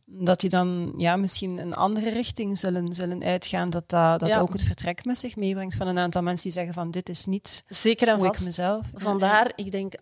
dat 0.08 0.40
die 0.40 0.50
dan 0.50 0.92
ja, 0.96 1.16
misschien 1.16 1.58
een 1.58 1.74
andere 1.74 2.10
richting 2.10 2.58
zullen, 2.58 2.94
zullen 2.94 3.22
uitgaan. 3.22 3.70
Dat 3.70 3.88
dat, 3.90 4.20
dat 4.20 4.28
Ja. 4.28 4.40
ook 4.40 4.52
het 4.52 4.62
vertrek 4.62 5.04
met 5.04 5.18
zich 5.18 5.36
meebrengt 5.36 5.74
van 5.74 5.86
een 5.86 5.98
aantal 5.98 6.22
mensen 6.22 6.42
die 6.44 6.52
zeggen 6.52 6.74
van 6.74 6.90
dit 6.90 7.08
is 7.08 7.24
niet 7.24 7.64
Zeker 7.68 8.08
en 8.08 8.16
hoe 8.16 8.26
ik 8.26 8.32
vast. 8.32 8.44
mezelf... 8.46 8.86
Vandaar, 8.94 9.52
ik 9.54 9.70
denk, 9.72 9.94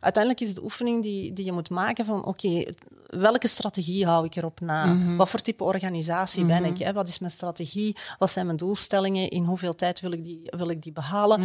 uiteindelijk 0.00 0.44
is 0.44 0.54
de 0.54 0.62
oefening 0.62 1.02
die, 1.02 1.32
die 1.32 1.44
je 1.44 1.52
moet 1.52 1.70
maken 1.70 2.04
van, 2.04 2.24
oké, 2.24 2.64
welke 3.06 3.48
strategie 3.48 4.06
hou 4.06 4.24
ik 4.24 4.36
erop 4.36 4.60
na? 4.60 4.84
Mhm. 4.84 5.16
Wat 5.16 5.28
voor 5.28 5.40
type 5.40 5.64
organisatie 5.64 6.44
ben 6.44 6.64
ik? 6.64 6.78
Hè? 6.78 6.92
Wat 6.92 7.08
is 7.08 7.18
mijn 7.18 7.32
strategie? 7.32 7.96
Wat 8.18 8.30
zijn 8.30 8.46
mijn 8.46 8.58
doelstellingen? 8.58 9.28
In 9.30 9.44
hoeveel 9.44 9.74
tijd 9.74 10.00
wil 10.00 10.12
ik 10.12 10.24
die, 10.24 10.40
wil 10.44 10.68
ik 10.68 10.82
die 10.82 10.92
behalen? 10.92 11.42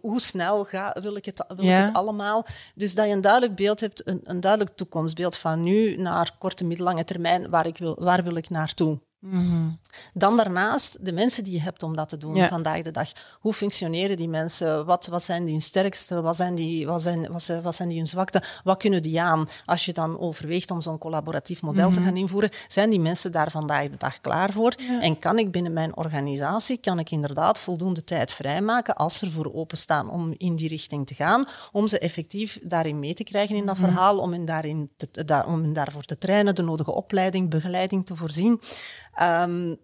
Hoe 0.00 0.20
snel 0.20 0.64
ga, 0.64 0.96
wil, 1.00 1.16
ik 1.16 1.24
het, 1.24 1.44
wil 1.48 1.56
Mhm. 1.56 1.64
Ja. 1.66 1.80
ik 1.80 1.86
het 1.86 1.96
allemaal? 1.96 2.46
Dus 2.74 2.94
dat 2.94 3.06
je 3.06 3.12
een 3.12 3.20
duidelijk 3.20 3.54
beeld 3.54 3.80
hebt, 3.80 4.08
een, 4.08 4.20
een 4.24 4.40
duidelijk 4.40 4.76
toekomstbeeld 4.76 5.36
van 5.36 5.62
nu 5.62 5.96
naar 5.96 6.34
korte, 6.38 6.64
middellange 6.64 7.04
termijn, 7.04 7.28
waar, 7.50 7.66
ik 7.66 7.78
wil, 7.78 7.96
waar 8.00 8.22
wil 8.22 8.34
ik 8.34 8.48
naartoe? 8.48 9.00
Dan 10.14 10.36
daarnaast 10.36 11.04
de 11.04 11.12
mensen 11.12 11.44
die 11.44 11.52
je 11.52 11.60
hebt 11.60 11.82
om 11.82 11.96
dat 11.96 12.08
te 12.08 12.16
doen 12.16 12.34
Ja. 12.34 12.48
vandaag 12.48 12.82
de 12.82 12.90
dag. 12.90 13.08
Hoe 13.40 13.52
functioneren 13.52 14.16
die 14.16 14.28
mensen? 14.28 14.86
Wat, 14.86 15.06
wat 15.06 15.22
zijn 15.24 15.42
die 15.44 15.52
hun 15.52 15.60
sterkste? 15.60 16.20
Wat 16.20 16.36
zijn 16.36 16.54
die, 16.54 16.86
wat 16.86 17.02
zijn, 17.02 17.32
wat 17.32 17.42
zijn, 17.42 17.62
wat 17.62 17.74
zijn 17.74 17.88
die 17.88 17.96
hun 17.96 18.06
zwakte? 18.06 18.42
Wat 18.64 18.78
kunnen 18.78 19.02
die 19.02 19.20
aan? 19.20 19.48
Als 19.64 19.84
je 19.84 19.92
dan 19.92 20.18
overweegt 20.18 20.70
om 20.70 20.80
zo'n 20.80 20.98
collaboratief 20.98 21.62
model 21.62 21.88
Mhm. 21.88 21.98
te 21.98 22.04
gaan 22.04 22.16
invoeren, 22.16 22.50
zijn 22.68 22.90
die 22.90 23.00
mensen 23.00 23.32
daar 23.32 23.50
vandaag 23.50 23.88
de 23.88 23.96
dag 23.96 24.20
klaar 24.20 24.52
voor? 24.52 24.74
En 25.00 25.18
kan 25.18 25.38
ik 25.38 25.50
binnen 25.52 25.72
mijn 25.72 25.96
organisatie, 25.96 26.76
kan 26.78 26.98
ik 26.98 27.10
inderdaad 27.10 27.58
voldoende 27.58 28.04
tijd 28.04 28.32
vrijmaken 28.32 28.94
als 28.94 29.18
ze 29.18 29.26
ervoor 29.26 29.54
openstaan 29.54 30.10
om 30.10 30.34
in 30.36 30.56
die 30.56 30.68
richting 30.68 31.06
te 31.06 31.14
gaan, 31.14 31.44
om 31.72 31.88
ze 31.88 31.98
effectief 31.98 32.58
daarin 32.62 32.98
mee 32.98 33.14
te 33.14 33.24
krijgen 33.24 33.56
in 33.56 33.66
dat 33.66 33.76
Mhm. 33.78 33.84
verhaal, 33.84 34.18
om 34.18 34.32
hen, 34.32 34.44
daarin 34.44 34.90
te, 34.96 35.44
om 35.46 35.62
hen 35.62 35.72
daarvoor 35.72 36.02
te 36.04 36.18
trainen, 36.18 36.54
de 36.54 36.62
nodige 36.62 36.92
opleiding, 36.92 37.50
begeleiding 37.50 38.06
te 38.06 38.14
voorzien. 38.16 38.60
Ehm, 39.20 39.74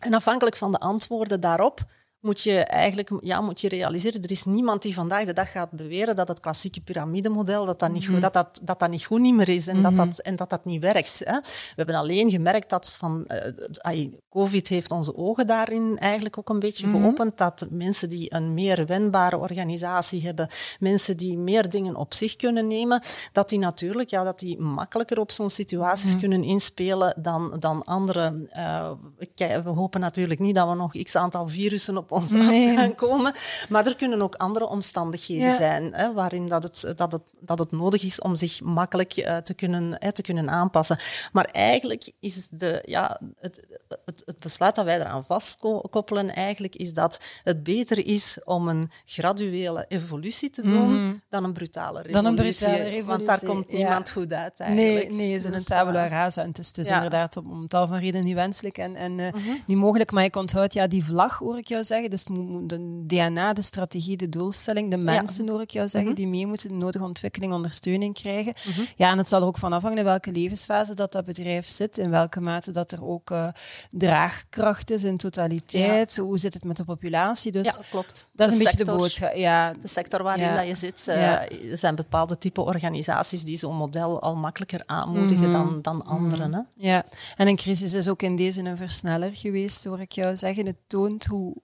en 0.00 0.14
afhankelijk 0.14 0.56
van 0.56 0.72
de 0.72 0.78
antwoorden 0.78 1.40
daarop 1.40 1.80
moet 2.22 2.42
je 2.42 2.58
eigenlijk 2.58 3.10
ja, 3.20 3.40
moet 3.40 3.60
je 3.60 3.68
realiseren, 3.68 4.22
er 4.22 4.30
is 4.30 4.44
niemand 4.44 4.82
die 4.82 4.94
vandaag 4.94 5.26
de 5.26 5.32
dag 5.32 5.50
gaat 5.50 5.70
beweren 5.70 6.16
dat 6.16 6.28
het 6.28 6.40
klassieke 6.40 6.80
piramidemodel 6.80 7.64
dat 7.64 7.78
dat, 7.78 7.92
niet, 7.92 8.06
goed, 8.06 8.20
dat, 8.20 8.32
dat, 8.32 8.60
dat, 8.62 8.78
dat 8.78 8.90
niet 8.90 9.04
goed 9.04 9.20
niet 9.20 9.34
meer 9.34 9.48
is 9.48 9.66
en, 9.66 9.82
dat, 9.82 9.96
dat, 9.96 10.18
en 10.18 10.36
dat 10.36 10.50
dat 10.50 10.64
niet 10.64 10.82
werkt. 10.82 11.18
Hè. 11.24 11.40
We 11.40 11.72
hebben 11.74 11.94
alleen 11.94 12.30
gemerkt 12.30 12.70
dat 12.70 12.94
van, 12.94 13.26
eh, 13.26 14.06
COVID 14.30 14.68
heeft 14.68 14.90
onze 14.90 15.16
ogen 15.16 15.46
daarin 15.46 15.98
eigenlijk 15.98 16.38
ook 16.38 16.48
een 16.48 16.58
beetje 16.58 16.86
geopend, 16.86 17.38
dat 17.38 17.66
mensen 17.70 18.08
die 18.08 18.34
een 18.34 18.54
meer 18.54 18.86
wendbare 18.86 19.38
organisatie 19.38 20.22
hebben, 20.22 20.48
mensen 20.78 21.16
die 21.16 21.38
meer 21.38 21.68
dingen 21.68 21.96
op 21.96 22.14
zich 22.14 22.36
kunnen 22.36 22.66
nemen, 22.66 23.02
dat 23.32 23.48
die 23.48 23.58
natuurlijk 23.58 24.10
ja, 24.10 24.24
dat 24.24 24.38
die 24.38 24.58
makkelijker 24.58 25.18
op 25.18 25.30
zo'n 25.30 25.50
situaties 25.50 26.18
kunnen 26.18 26.44
inspelen 26.44 27.14
dan, 27.22 27.56
dan 27.58 27.84
anderen. 27.84 28.48
Eh, 28.50 28.90
we, 29.36 29.62
we 29.62 29.70
hopen 29.70 30.00
natuurlijk 30.00 30.40
niet 30.40 30.54
dat 30.54 30.68
we 30.68 30.74
nog 30.74 31.02
x 31.02 31.16
aantal 31.16 31.48
virussen 31.48 31.96
op 31.96 32.11
ons 32.12 32.30
Nee. 32.30 32.68
af 32.68 32.74
gaan 32.74 32.94
komen, 32.94 33.32
maar 33.68 33.86
er 33.86 33.96
kunnen 33.96 34.22
ook 34.22 34.34
andere 34.34 34.68
omstandigheden 34.68 35.46
Ja. 35.48 35.56
zijn 35.56 35.94
hè, 35.94 36.12
waarin 36.12 36.46
dat 36.46 36.62
het, 36.62 36.92
dat, 36.96 37.12
het, 37.12 37.22
dat 37.40 37.58
het 37.58 37.70
nodig 37.72 38.02
is 38.04 38.20
om 38.20 38.34
zich 38.36 38.60
makkelijk 38.60 39.12
eh, 39.16 39.36
te, 39.36 39.54
kunnen, 39.54 39.98
eh, 39.98 40.08
te 40.10 40.22
kunnen 40.22 40.50
aanpassen. 40.50 40.98
Maar 41.32 41.44
eigenlijk 41.44 42.10
is 42.20 42.48
de, 42.48 42.82
ja, 42.86 43.20
het, 43.40 43.66
het, 44.04 44.22
het 44.24 44.40
besluit 44.40 44.74
dat 44.74 44.84
wij 44.84 45.00
eraan 45.00 45.24
vastkoppelen 45.24 46.34
eigenlijk 46.34 46.76
is 46.76 46.92
dat 46.92 47.18
het 47.44 47.62
beter 47.62 48.06
is 48.06 48.38
om 48.44 48.68
een 48.68 48.90
graduele 49.04 49.84
evolutie 49.88 50.50
te 50.50 50.62
doen 50.62 51.22
dan 51.28 51.44
een 51.44 51.52
brutale 51.52 52.02
revolutie. 52.02 52.10
Mhm. 52.12 52.22
Dan 52.22 52.24
een 52.26 52.34
brutale 52.34 53.02
Want 53.02 53.26
daar 53.26 53.38
revolutie, 53.38 53.48
komt 53.48 53.64
ja. 53.68 53.76
niemand 53.76 54.10
goed 54.10 54.32
uit 54.32 54.60
eigenlijk. 54.60 55.08
Nee, 55.08 55.16
nee, 55.28 55.38
zo'n 55.40 55.50
Dus, 55.50 55.64
tabula 55.64 56.06
rasa. 56.08 56.42
En 56.42 56.48
het 56.48 56.58
is 56.58 56.72
dus 56.72 56.88
ja. 56.88 56.94
inderdaad 56.94 57.36
om, 57.36 57.50
om 57.50 57.68
tal 57.68 57.86
van 57.86 57.98
redenen 57.98 58.24
niet 58.26 58.34
wenselijk 58.34 58.78
en, 58.78 58.96
en 58.96 59.20
eh, 59.20 59.32
Mhm. 59.32 59.40
niet 59.66 59.76
mogelijk. 59.78 60.10
Maar 60.10 60.24
ik 60.24 60.36
onthoud 60.36 60.72
ja, 60.72 60.86
die 60.86 61.04
vlag, 61.04 61.38
hoor 61.38 61.58
ik 61.58 61.66
jou 61.68 61.84
zeggen. 61.84 62.01
Dus 62.10 62.24
de 62.24 63.02
DNA, 63.06 63.52
de 63.52 63.62
strategie, 63.62 64.16
de 64.16 64.28
doelstelling, 64.28 64.90
de 64.90 64.96
mensen, 65.02 65.48
hoor 65.48 65.60
ik 65.60 65.70
jou 65.70 65.88
zeggen, 65.88 66.10
Mhm. 66.10 66.20
die 66.20 66.28
mee 66.28 66.46
moeten 66.46 66.68
de 66.68 66.74
nodige 66.74 67.04
ontwikkeling, 67.04 67.52
ondersteuning 67.52 68.14
krijgen. 68.14 68.54
Ja, 68.96 69.10
en 69.10 69.18
het 69.18 69.28
zal 69.28 69.40
er 69.40 69.46
ook 69.46 69.58
van 69.58 69.72
afhangen 69.72 69.98
in 69.98 70.04
welke 70.04 70.32
levensfase 70.32 70.94
dat 70.94 71.12
dat 71.12 71.24
bedrijf 71.24 71.68
zit, 71.68 71.98
in 71.98 72.10
welke 72.10 72.40
mate 72.40 72.70
dat 72.70 72.92
er 72.92 73.04
ook 73.04 73.30
eh, 73.30 73.48
draagkracht 73.90 74.90
is 74.90 75.04
in 75.04 75.16
totaliteit. 75.16 76.16
Hoe 76.16 76.38
zit 76.38 76.54
het 76.54 76.64
met 76.64 76.76
de 76.76 76.84
populatie? 76.84 77.52
Dus 77.52 77.66
Ja, 77.66 77.82
klopt. 77.90 78.30
dat 78.34 78.46
is 78.50 78.52
een 78.52 78.58
De 78.58 78.64
beetje 78.64 78.78
de 78.78 78.84
sector- 78.84 78.96
boodschap. 78.98 79.34
Ja, 79.34 79.72
De 79.80 79.88
sector 79.88 80.22
waarin 80.22 80.44
Ja. 80.44 80.56
dat 80.56 80.66
je 80.66 80.74
zit, 80.74 81.08
eh, 81.08 81.70
er 81.70 81.76
zijn 81.76 81.94
bepaalde 81.94 82.38
type 82.38 82.60
organisaties 82.60 83.44
die 83.44 83.56
zo'n 83.58 83.76
model 83.76 84.20
al 84.22 84.36
makkelijker 84.36 84.82
aanmoedigen 84.86 85.42
Mhm. 85.48 85.52
dan, 85.52 85.78
dan 85.82 86.04
anderen. 86.04 86.54
Hè? 86.54 86.60
Ja, 86.76 87.04
en 87.36 87.48
een 87.48 87.56
crisis 87.56 87.92
is 87.92 88.08
ook 88.08 88.22
in 88.22 88.36
deze 88.36 88.60
een 88.62 88.76
versneller 88.76 89.30
geweest, 89.36 89.84
hoor 89.84 90.00
ik 90.00 90.12
jou 90.12 90.36
zeggen. 90.36 90.66
Het 90.66 90.76
toont 90.86 91.26
hoe, 91.26 91.54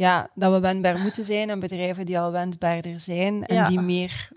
ja, 0.00 0.28
dat 0.34 0.52
we 0.52 0.60
wendbaar 0.60 0.98
moeten 0.98 1.24
zijn 1.24 1.50
aan 1.50 1.60
bedrijven 1.60 2.06
die 2.06 2.18
al 2.18 2.32
wendbaarder 2.32 2.98
zijn 3.00 3.46
en 3.46 3.54
Ja. 3.54 3.64
die 3.64 3.80
meer 3.80 4.28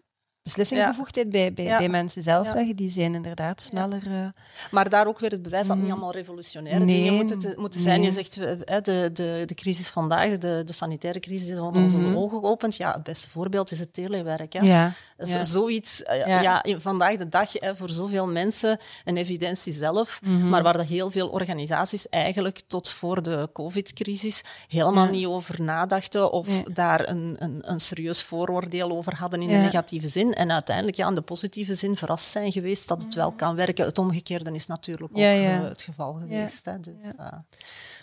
beslissingsbevoegdheid 0.43 1.29
bij, 1.29 1.53
bij, 1.53 1.77
bij 1.77 1.89
mensen 1.89 2.23
zelf 2.23 2.53
leggen. 2.53 2.75
Die 2.75 2.89
zijn 2.89 3.15
inderdaad 3.15 3.61
sneller... 3.61 4.01
eh, 4.05 4.25
Maar 4.71 4.89
daar 4.89 5.07
ook 5.07 5.19
weer 5.19 5.31
het 5.31 5.41
bewijs 5.41 5.67
dat 5.67 5.77
niet 5.77 5.91
allemaal 5.91 6.11
revolutionaire 6.11 6.85
Nee, 6.85 6.95
dingen 7.03 7.13
moeten, 7.13 7.37
te- 7.39 7.53
moeten 7.57 7.79
zijn. 7.81 7.99
nee. 7.99 8.07
Je 8.09 8.13
zegt, 8.15 8.37
eh, 8.37 8.51
hè, 8.65 8.81
de, 8.81 9.09
de, 9.13 9.43
de 9.45 9.53
crisis 9.55 9.89
vandaag, 9.89 10.37
de, 10.37 10.61
de 10.65 10.73
sanitaire 10.73 11.19
crisis 11.19 11.47
is 11.49 11.59
onder 11.59 11.81
onze 11.83 11.97
Mhm. 11.97 12.15
ogen 12.15 12.39
geopend. 12.39 12.75
Ja, 12.75 12.91
het 12.93 13.03
beste 13.03 13.29
voorbeeld 13.29 13.71
is 13.71 13.79
het 13.79 13.93
telewerk. 13.93 14.53
Hè. 14.53 14.59
ja. 14.59 14.91
Dus 15.17 15.33
ja. 15.33 15.43
Zoiets, 15.43 16.03
eh, 16.03 16.27
Ja. 16.41 16.63
vandaag 16.77 17.15
de 17.17 17.29
dag 17.29 17.49
hè, 17.53 17.75
voor 17.75 17.89
zoveel 17.89 18.27
mensen 18.27 18.77
een 19.05 19.17
evidentie 19.17 19.73
zelf, 19.73 20.19
Mhm. 20.25 20.49
maar 20.49 20.63
waar 20.63 20.77
dat 20.77 20.85
heel 20.85 21.11
veel 21.11 21.27
organisaties 21.29 22.09
eigenlijk 22.09 22.61
tot 22.67 22.89
voor 22.89 23.21
de 23.23 23.49
COVID-crisis 23.53 24.41
helemaal 24.67 25.05
Ja. 25.05 25.11
niet 25.11 25.25
over 25.25 25.61
nadachten 25.61 26.31
of 26.31 26.47
Ja. 26.49 26.61
daar 26.73 27.09
een, 27.09 27.35
een, 27.39 27.71
een 27.71 27.79
serieus 27.79 28.23
vooroordeel 28.23 28.91
over 28.91 29.15
hadden 29.17 29.41
in 29.41 29.47
de 29.47 29.53
negatieve 29.55 30.07
zin. 30.07 30.31
Zijn 30.33 30.47
en 30.47 30.53
uiteindelijk 30.53 30.97
ja, 30.97 31.07
in 31.07 31.15
de 31.15 31.21
positieve 31.21 31.73
zin 31.73 31.95
verrast 31.95 32.29
zijn 32.29 32.51
geweest 32.51 32.87
dat 32.87 33.03
het 33.03 33.13
wel 33.13 33.31
kan 33.31 33.55
werken. 33.55 33.85
Het 33.85 33.99
omgekeerde 33.99 34.53
is 34.53 34.67
natuurlijk 34.67 35.11
ook 35.11 35.23
het 35.69 35.81
geval 35.81 36.13
geweest. 36.13 36.65
Hè, 36.65 36.79
dus, 36.79 36.93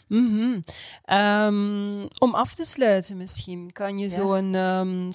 Mm 0.07 0.65
om 2.19 2.35
af 2.35 2.55
te 2.55 2.65
sluiten 2.65 3.17
misschien, 3.17 3.73
kan 3.73 3.99
je 3.99 4.09
zo 4.09 4.35
een, 4.35 4.55
um, 4.55 5.13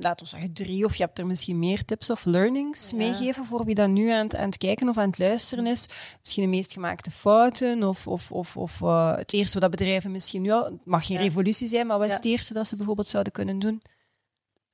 laten 0.00 0.24
we 0.24 0.30
zeggen 0.30 0.52
drie, 0.52 0.84
of 0.84 0.94
je 0.94 1.02
hebt 1.02 1.18
er 1.18 1.26
misschien 1.26 1.58
meer 1.58 1.84
tips 1.84 2.10
of 2.10 2.24
learnings 2.24 2.92
meegeven 2.92 3.44
voor 3.44 3.64
wie 3.64 3.74
dan 3.74 3.92
nu 3.92 4.10
aan 4.10 4.24
het, 4.24 4.36
aan 4.36 4.46
het 4.46 4.56
kijken 4.56 4.88
of 4.88 4.98
aan 4.98 5.08
het 5.08 5.18
luisteren 5.18 5.66
is. 5.66 5.88
Misschien 6.20 6.44
de 6.44 6.50
meest 6.50 6.72
gemaakte 6.72 7.10
fouten 7.10 7.82
of, 7.82 8.06
of, 8.06 8.32
of, 8.32 8.56
of 8.56 8.80
uh, 8.80 9.16
het 9.16 9.32
eerste 9.32 9.58
wat 9.58 9.70
bedrijven 9.70 10.10
misschien 10.10 10.42
nu 10.42 10.50
al, 10.50 10.64
het 10.64 10.74
mag 10.84 11.06
geen 11.06 11.18
revolutie 11.18 11.68
zijn, 11.68 11.86
maar 11.86 11.98
wat 11.98 12.08
is 12.08 12.14
het 12.14 12.24
eerste 12.24 12.52
dat 12.52 12.66
ze 12.66 12.76
bijvoorbeeld 12.76 13.08
zouden 13.08 13.32
kunnen 13.32 13.58
doen? 13.58 13.82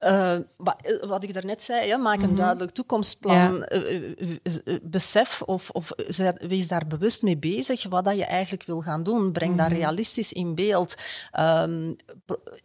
Uh, 0.00 0.36
wat 1.00 1.24
ik 1.24 1.34
daarnet 1.34 1.62
zei, 1.62 1.86
ja, 1.86 1.96
maak 1.96 2.22
een 2.22 2.28
mhm. 2.28 2.36
duidelijk 2.36 2.70
toekomstplan. 2.72 3.66
Ja. 3.68 4.78
besef 4.82 5.42
of, 5.42 5.70
of 5.70 5.92
wees 6.38 6.68
daar 6.68 6.86
bewust 6.86 7.22
mee 7.22 7.36
bezig 7.36 7.88
wat 7.88 8.04
dat 8.04 8.16
je 8.16 8.24
eigenlijk 8.24 8.62
wil 8.64 8.80
gaan 8.80 9.02
doen. 9.02 9.32
Breng 9.32 9.50
mm 9.50 9.54
dat 9.56 9.68
mhm. 9.68 9.76
realistisch 9.76 10.32
in 10.32 10.54
beeld. 10.54 10.94
Um, 11.40 11.96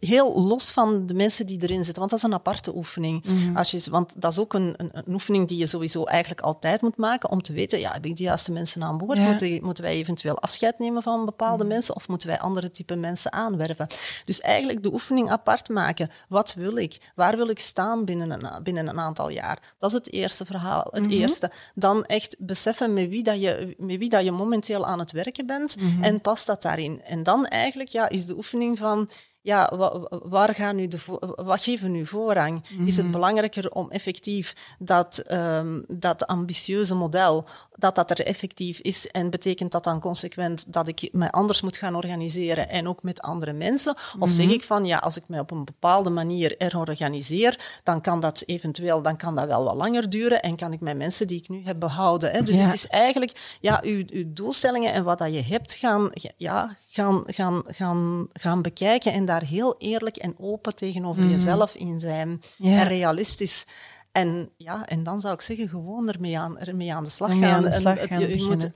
heel 0.00 0.42
los 0.42 0.70
van 0.70 1.06
de 1.06 1.14
mensen 1.14 1.46
die 1.46 1.62
erin 1.62 1.84
zitten, 1.84 1.98
want 1.98 2.10
dat 2.10 2.18
is 2.18 2.24
een 2.24 2.34
aparte 2.34 2.76
oefening. 2.76 3.24
Mhm. 3.24 3.56
Als 3.56 3.70
je, 3.70 3.90
want 3.90 4.20
dat 4.20 4.32
is 4.32 4.38
ook 4.38 4.52
een, 4.52 4.74
een, 4.76 4.90
een, 4.92 5.12
oefening 5.12 5.48
die 5.48 5.58
je 5.58 5.66
sowieso 5.66 6.04
eigenlijk 6.04 6.40
altijd 6.40 6.80
moet 6.82 6.96
maken 6.96 7.30
om 7.30 7.42
te 7.42 7.52
weten, 7.52 7.80
ja, 7.80 7.92
heb 7.92 8.06
ik 8.06 8.16
de 8.16 8.22
juiste 8.22 8.52
mensen 8.52 8.82
aan 8.82 8.98
boord? 8.98 9.18
Moeten, 9.18 9.64
moeten, 9.64 9.84
wij 9.84 9.92
eventueel 9.92 10.38
afscheid 10.38 10.78
nemen 10.78 11.02
van 11.02 11.24
bepaalde 11.24 11.64
mensen 11.64 11.96
of 11.96 12.08
moeten 12.08 12.28
wij 12.28 12.38
andere 12.38 12.70
type 12.70 12.96
mensen 12.96 13.32
aanwerven? 13.32 13.86
Dus 14.24 14.40
eigenlijk 14.40 14.82
de 14.82 14.92
oefening 14.92 15.30
apart 15.30 15.68
maken. 15.68 16.10
Wat 16.28 16.54
wil 16.54 16.76
ik? 16.76 17.12
Waar 17.22 17.36
wil 17.36 17.48
ik 17.48 17.58
staan 17.58 18.04
binnen 18.04 18.30
een, 18.30 18.62
binnen 18.62 18.88
een 18.88 19.00
aantal 19.00 19.28
jaar? 19.30 19.74
Dat 19.78 19.90
is 19.90 19.96
het 19.96 20.12
eerste 20.12 20.44
verhaal. 20.44 20.88
Het 20.90 21.02
mhm. 21.02 21.12
eerste. 21.12 21.50
Dan 21.74 22.04
echt 22.04 22.36
beseffen 22.38 22.92
met 22.92 23.08
wie, 23.08 23.22
dat 23.22 23.40
je, 23.40 23.74
met 23.78 23.98
wie 23.98 24.08
dat 24.08 24.24
je 24.24 24.30
momenteel 24.30 24.86
aan 24.86 24.98
het 24.98 25.12
werken 25.12 25.46
bent 25.46 25.76
mhm. 25.76 26.02
en 26.02 26.20
past 26.20 26.46
dat 26.46 26.62
daarin. 26.62 27.02
En 27.04 27.22
dan 27.22 27.46
eigenlijk 27.46 27.90
ja, 27.90 28.08
is 28.08 28.26
de 28.26 28.36
oefening 28.36 28.78
van 28.78 29.08
ja, 29.42 29.72
waar 30.08 30.54
gaan 30.54 30.76
nu 30.76 30.88
de 30.88 30.98
wat 31.36 31.62
geven 31.62 31.92
nu 31.92 32.06
voorrang? 32.06 32.64
Is 32.84 32.96
het 32.96 33.04
mhm. 33.04 33.14
belangrijker 33.14 33.70
om 33.70 33.90
effectief 33.90 34.74
dat, 34.78 35.24
um, 35.32 35.84
dat 35.88 36.26
ambitieuze 36.26 36.94
model, 36.94 37.44
dat 37.76 37.94
dat 37.94 38.10
er 38.10 38.26
effectief 38.26 38.78
is 38.78 39.06
en 39.10 39.30
betekent 39.30 39.72
dat 39.72 39.84
dan 39.84 40.00
consequent 40.00 40.72
dat 40.72 40.88
ik 40.88 41.08
me 41.12 41.32
anders 41.32 41.60
moet 41.60 41.76
gaan 41.76 41.94
organiseren 41.94 42.68
en 42.68 42.88
ook 42.88 43.02
met 43.02 43.20
andere 43.20 43.52
mensen? 43.52 43.96
Of 44.18 44.30
zeg 44.30 44.46
mhm. 44.46 44.54
ik 44.54 44.62
van, 44.62 44.84
ja, 44.84 44.98
als 44.98 45.16
ik 45.16 45.28
mij 45.28 45.40
op 45.40 45.50
een 45.50 45.64
bepaalde 45.64 46.10
manier 46.10 46.56
er 46.58 46.78
organiseer, 46.78 47.80
dan 47.82 48.00
kan 48.00 48.20
dat 48.20 48.42
eventueel, 48.46 49.02
dan 49.02 49.16
kan 49.16 49.34
dat 49.34 49.46
wel 49.46 49.64
wat 49.64 49.74
langer 49.74 50.10
duren 50.10 50.42
en 50.42 50.56
kan 50.56 50.72
ik 50.72 50.80
mijn 50.80 50.96
mensen 50.96 51.26
die 51.26 51.38
ik 51.38 51.48
nu 51.48 51.64
heb 51.64 51.80
behouden. 51.80 52.30
Hè? 52.30 52.42
Dus 52.42 52.56
het 52.56 52.72
is 52.72 52.86
eigenlijk, 52.86 53.58
ja, 53.60 53.80
uw, 53.84 54.02
uw 54.10 54.24
doelstellingen 54.26 54.92
en 54.92 55.04
wat 55.04 55.18
dat 55.18 55.32
je 55.32 55.42
hebt 55.42 55.74
gaan, 55.74 56.10
ja, 56.36 56.76
gaan, 56.88 57.22
gaan, 57.26 57.62
gaan, 57.66 58.26
gaan 58.32 58.62
bekijken 58.62 59.12
en 59.12 59.24
daar 59.32 59.48
heel 59.48 59.74
eerlijk 59.78 60.16
en 60.16 60.34
open 60.38 60.74
tegenover 60.74 61.22
mhm. 61.22 61.30
jezelf 61.30 61.74
in 61.74 62.00
zijn. 62.00 62.42
En 62.62 62.88
realistisch. 62.88 63.64
En, 64.12 64.50
ja, 64.56 64.86
en 64.86 65.02
dan 65.02 65.20
zou 65.20 65.34
ik 65.34 65.40
zeggen, 65.40 65.68
gewoon 65.68 66.08
ermee 66.08 66.38
aan, 66.38 66.58
ermee 66.58 66.94
aan 66.94 67.04
de 67.04 67.10
slag 67.10 67.30
gaan. 67.30 67.44
Aan 67.44 67.62
de 67.62 67.72
slag 67.72 67.98
gaan 67.98 68.20
je, 68.20 68.38
je, 68.38 68.44
moet, 68.44 68.70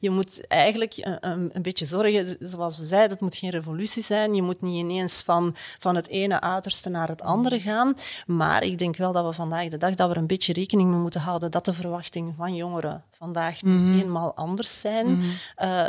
je, 0.00 0.10
moet, 0.10 0.46
eigenlijk 0.46 0.94
een, 1.20 1.50
een, 1.52 1.62
beetje 1.62 1.86
zorgen, 1.86 2.36
zoals 2.40 2.78
we 2.78 2.86
zeiden, 2.86 3.10
het 3.10 3.20
moet 3.20 3.36
geen 3.36 3.50
revolutie 3.50 4.02
zijn. 4.02 4.34
Je 4.34 4.42
moet 4.42 4.60
niet 4.60 4.76
ineens 4.76 5.22
van, 5.22 5.54
van 5.78 5.94
het 5.94 6.08
ene 6.08 6.40
uiterste 6.40 6.88
naar 6.88 7.08
het 7.08 7.22
andere 7.22 7.56
mm. 7.56 7.62
gaan. 7.62 7.94
Maar 8.26 8.62
ik 8.62 8.78
denk 8.78 8.96
wel 8.96 9.12
dat 9.12 9.24
we 9.24 9.32
vandaag 9.32 9.68
de 9.68 9.78
dag 9.78 9.94
dat 9.94 10.08
we 10.08 10.14
er 10.14 10.20
een 10.20 10.26
beetje 10.26 10.52
rekening 10.52 10.90
mee 10.90 10.98
moeten 10.98 11.20
houden 11.20 11.50
dat 11.50 11.64
de 11.64 11.72
verwachtingen 11.72 12.34
van 12.34 12.54
jongeren 12.54 13.04
vandaag 13.10 13.62
mm 13.62 13.76
-hmm. 13.76 14.00
eenmaal 14.00 14.34
anders 14.34 14.80
zijn 14.80 15.06
mm 15.06 15.20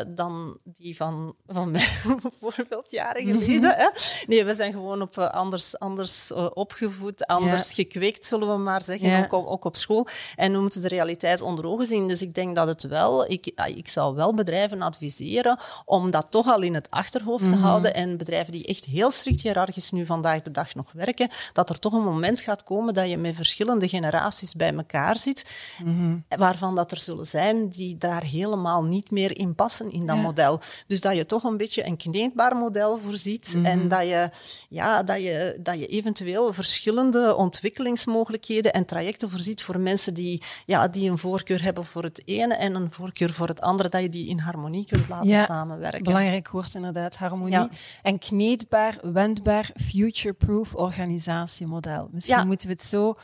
dan 0.07 0.57
die 0.63 0.95
van, 0.95 1.35
van 1.47 1.71
mij 1.71 1.87
bijvoorbeeld 2.39 2.91
jaren 2.91 3.27
mhm. 3.27 3.39
geleden. 3.39 3.75
hè? 3.75 3.89
Nee, 4.27 4.45
we 4.45 4.53
zijn 4.53 4.71
gewoon 4.71 5.01
op, 5.01 5.17
uh, 5.17 5.29
anders, 5.29 5.79
anders 5.79 6.31
uh, 6.31 6.47
opgevoed, 6.53 7.27
anders 7.27 7.67
ja. 7.69 7.75
gekweekt, 7.75 8.25
zullen 8.25 8.47
we 8.47 8.57
maar 8.57 8.81
zeggen 8.81 8.92
zeggen, 8.97 9.31
ook, 9.31 9.51
ook, 9.51 9.65
op 9.65 9.75
school. 9.75 10.07
En 10.35 10.51
we 10.51 10.59
moeten 10.59 10.81
de 10.81 10.87
realiteit 10.87 11.41
onder 11.41 11.65
ogen 11.65 11.85
zien. 11.85 12.07
Dus 12.07 12.21
ik 12.21 12.33
denk 12.33 12.55
dat 12.55 12.67
het 12.67 12.83
wel, 12.83 13.31
ik, 13.31 13.51
ik 13.65 13.87
zou 13.87 14.15
wel 14.15 14.33
bedrijven 14.33 14.81
adviseren 14.81 15.57
om 15.85 16.11
dat 16.11 16.27
toch 16.29 16.47
al 16.47 16.61
in 16.61 16.73
het 16.73 16.89
achterhoofd 16.89 17.49
te 17.49 17.55
mhm. 17.55 17.63
houden. 17.63 17.93
En 17.93 18.17
bedrijven 18.17 18.51
die 18.51 18.65
echt 18.65 18.85
heel 18.85 19.11
strikt 19.11 19.41
hiërarchisch 19.41 19.91
nu 19.91 20.05
vandaag 20.05 20.41
de 20.41 20.51
dag 20.51 20.75
nog 20.75 20.91
werken, 20.91 21.29
dat 21.53 21.69
er 21.69 21.79
toch 21.79 21.93
een 21.93 22.03
moment 22.03 22.41
gaat 22.41 22.63
komen 22.63 22.93
dat 22.93 23.09
je 23.09 23.17
met 23.17 23.35
verschillende 23.35 23.87
generaties 23.87 24.53
bij 24.55 24.73
elkaar 24.73 25.17
zit, 25.17 25.55
mhm. 25.83 26.17
waarvan 26.37 26.75
dat 26.75 26.91
er 26.91 26.99
zullen 26.99 27.25
zijn 27.25 27.69
die 27.69 27.97
daar 27.97 28.23
helemaal 28.23 28.83
niet 28.83 29.11
meer 29.11 29.37
in 29.37 29.55
passen 29.55 29.91
in 29.91 30.07
dat 30.07 30.17
model. 30.17 30.59
Dus 30.87 31.01
dat 31.01 31.15
je 31.15 31.25
toch 31.25 31.43
een 31.43 31.57
beetje 31.57 31.85
een 31.85 31.97
kneedbaar 31.97 32.55
model 32.55 32.97
voorziet 32.97 33.53
mm 33.55 33.61
en 33.65 33.79
mhm. 33.79 33.87
dat 33.87 34.07
je, 34.07 34.29
ja, 34.69 35.03
dat, 35.03 35.21
je, 35.21 35.59
dat 35.59 35.79
je 35.79 35.87
eventueel 35.87 36.53
verschillende 36.53 37.35
ontwikkelingsmogelijkheden 37.35 38.73
en 38.73 38.82
trajecten 38.85 39.29
voorziet 39.29 39.63
voor 39.63 39.79
mensen 39.79 40.13
die, 40.13 40.43
ja, 40.65 40.87
die 40.87 41.09
een 41.09 41.17
voorkeur 41.17 41.63
hebben 41.63 41.85
voor 41.85 42.03
het 42.03 42.21
ene 42.25 42.55
en 42.55 42.75
een 42.75 42.91
voorkeur 42.91 43.33
voor 43.33 43.47
het 43.47 43.61
andere, 43.61 43.89
dat 43.89 44.01
je 44.01 44.09
die 44.09 44.27
in 44.27 44.39
harmonie 44.39 44.85
kunt 44.85 45.09
laten 45.09 45.29
ja, 45.29 45.45
samenwerken. 45.45 46.03
Belangrijk 46.03 46.49
woord 46.49 46.75
inderdaad, 46.75 47.15
harmonie. 47.15 47.67
En 48.01 48.19
kneedbaar, 48.19 48.97
wendbaar, 49.01 49.69
future-proof 49.75 50.75
organisatiemodel. 50.75 52.09
Misschien 52.11 52.47
moeten 52.47 52.67
we 52.67 52.73
het 52.73 52.83
zo 52.83 53.17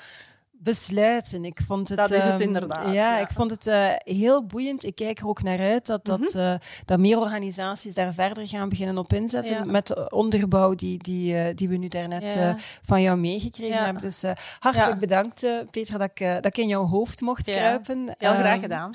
besluiten. 0.61 1.45
Ik 1.45 1.59
vond 1.67 1.89
het, 1.89 1.97
dat 1.97 2.11
is 2.11 2.23
het 2.23 2.33
ehm, 2.33 2.41
inderdaad. 2.41 2.93
Ja, 2.93 3.19
ik 3.19 3.27
vond 3.27 3.51
het 3.51 3.67
uh, 3.67 3.87
heel 3.97 4.45
boeiend. 4.45 4.83
Ik 4.83 4.95
kijk 4.95 5.19
er 5.19 5.27
ook 5.27 5.43
naar 5.43 5.59
uit 5.59 5.85
dat, 5.85 6.05
dat, 6.05 6.19
mhm. 6.19 6.37
uh, 6.37 6.53
dat 6.85 6.99
meer 6.99 7.19
organisaties 7.19 7.93
daar 7.93 8.13
verder 8.13 8.47
gaan 8.47 8.69
beginnen 8.69 8.97
op 8.97 9.13
inzetten 9.13 9.71
met 9.71 9.87
de 9.87 10.09
onderbouw 10.09 10.75
die, 10.75 10.97
die, 10.97 11.33
uh, 11.33 11.45
die 11.55 11.69
we 11.69 11.75
nu 11.75 11.87
daarnet 11.87 12.23
ja. 12.23 12.55
van 12.81 13.01
jou 13.01 13.17
meegekregen 13.17 13.83
hebben. 13.83 14.01
Dus 14.01 14.23
hartelijk 14.59 14.99
bedankt, 14.99 15.45
Petra, 15.71 15.97
dat 15.97 16.09
ik, 16.13 16.27
dat 16.33 16.45
ik 16.45 16.57
in 16.57 16.67
jouw 16.67 16.85
hoofd 16.85 17.21
mocht 17.21 17.43
kruipen. 17.43 18.15
Heel 18.17 18.33
graag 18.33 18.53
ehm, 18.53 18.61
gedaan. 18.61 18.93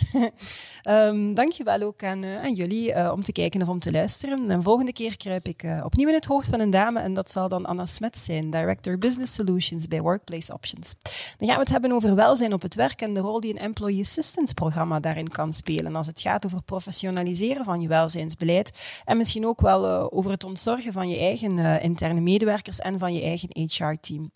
um, 1.08 1.34
Dank 1.34 1.52
je 1.52 1.64
wel 1.64 1.80
ook 1.80 2.04
aan, 2.04 2.24
aan 2.24 2.52
jullie 2.52 3.12
om 3.12 3.22
te 3.22 3.32
kijken 3.32 3.62
of 3.62 3.68
om 3.68 3.78
te 3.78 3.90
luisteren. 3.90 4.50
En 4.50 4.62
volgende 4.62 4.92
keer 4.92 5.16
kruip 5.16 5.46
ik 5.46 5.64
opnieuw 5.84 6.08
in 6.08 6.14
het 6.14 6.24
hoofd 6.24 6.48
van 6.48 6.60
een 6.60 6.70
dame 6.70 7.00
en 7.00 7.14
dat 7.14 7.30
zal 7.30 7.48
dan 7.48 7.66
Anna 7.66 7.86
Smet 7.86 8.18
zijn, 8.18 8.50
Director 8.50 8.98
Business 8.98 9.34
Solutions 9.34 9.88
bij 9.88 10.00
Workplace 10.00 10.52
Options. 10.52 10.94
Dan 11.38 11.48
gaan 11.54 11.64
we 11.64 11.72
het 11.72 11.82
hebben 11.82 11.98
over 11.98 12.14
welzijn 12.14 12.52
op 12.52 12.62
het 12.62 12.74
werk 12.74 13.00
en 13.00 13.14
de 13.14 13.20
rol 13.20 13.40
die 13.40 13.50
een 13.50 13.58
Employee 13.58 14.00
Assistance 14.00 14.54
programma 14.54 15.00
daarin 15.00 15.28
kan 15.28 15.52
spelen 15.52 15.96
als 15.96 16.06
het 16.06 16.20
gaat 16.20 16.46
over 16.46 16.62
professionaliseren 16.62 17.64
van 17.64 17.80
je 17.80 17.88
welzijnsbeleid 17.88 18.72
en 19.04 19.16
misschien 19.16 19.46
ook 19.46 19.60
wel 19.60 19.84
uh, 19.84 20.06
over 20.10 20.30
het 20.30 20.44
ontzorgen 20.44 20.92
van 20.92 21.08
je 21.08 21.18
eigen 21.18 21.58
uh, 21.58 21.82
interne 21.82 22.20
medewerkers 22.20 22.78
en 22.78 22.98
van 22.98 23.14
je 23.14 23.22
eigen 23.22 23.48
HR-team. 23.52 24.30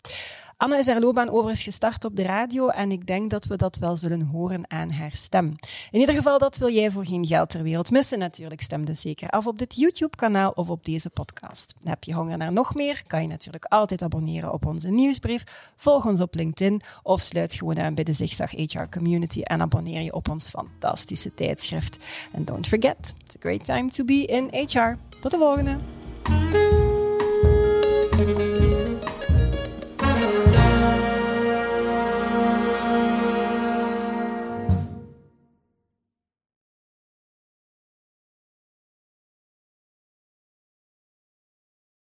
Anna 0.59 0.77
is 0.77 0.87
haar 0.87 0.99
loopbaan 0.99 1.29
overigens 1.29 1.63
gestart 1.63 2.05
op 2.05 2.15
de 2.15 2.23
radio 2.23 2.67
en 2.67 2.91
ik 2.91 3.07
denk 3.07 3.29
dat 3.29 3.45
we 3.45 3.55
dat 3.55 3.77
wel 3.77 3.95
zullen 3.95 4.21
horen 4.21 4.71
aan 4.71 4.91
haar 4.91 5.11
stem. 5.11 5.55
In 5.91 5.99
ieder 5.99 6.15
geval, 6.15 6.37
dat 6.37 6.57
wil 6.57 6.71
jij 6.71 6.91
voor 6.91 7.05
geen 7.05 7.25
geld 7.25 7.49
ter 7.49 7.63
wereld 7.63 7.91
missen 7.91 8.19
natuurlijk. 8.19 8.61
Stem 8.61 8.85
dus 8.85 9.01
zeker 9.01 9.29
af 9.29 9.47
op 9.47 9.57
dit 9.57 9.75
YouTube-kanaal 9.75 10.49
of 10.49 10.69
op 10.69 10.85
deze 10.85 11.09
podcast. 11.09 11.73
Heb 11.83 12.03
je 12.03 12.13
honger 12.13 12.37
naar 12.37 12.53
nog 12.53 12.75
meer? 12.75 13.03
Kan 13.07 13.21
je 13.21 13.27
natuurlijk 13.27 13.65
altijd 13.65 14.01
abonneren 14.01 14.53
op 14.53 14.65
onze 14.65 14.89
nieuwsbrief, 14.89 15.43
volg 15.75 16.05
ons 16.05 16.21
op 16.21 16.35
LinkedIn 16.35 16.81
of 17.03 17.21
sluit 17.21 17.53
gewoon 17.53 17.79
aan 17.79 17.95
bij 17.95 18.03
de 18.03 18.13
Zigzag 18.13 18.51
HR 18.51 18.89
Community 18.89 19.41
en 19.41 19.61
abonneer 19.61 20.01
je 20.01 20.13
op 20.13 20.29
ons 20.29 20.49
fantastische 20.49 21.33
tijdschrift. 21.33 21.97
And 22.33 22.47
don't 22.47 22.67
forget, 22.67 23.15
it's 23.25 23.35
a 23.35 23.39
great 23.39 23.65
time 23.65 23.89
to 23.89 24.05
be 24.05 24.25
in 24.25 24.49
HR. 24.51 24.97
Tot 25.19 25.31
de 25.31 25.37
volgende! 25.37 26.78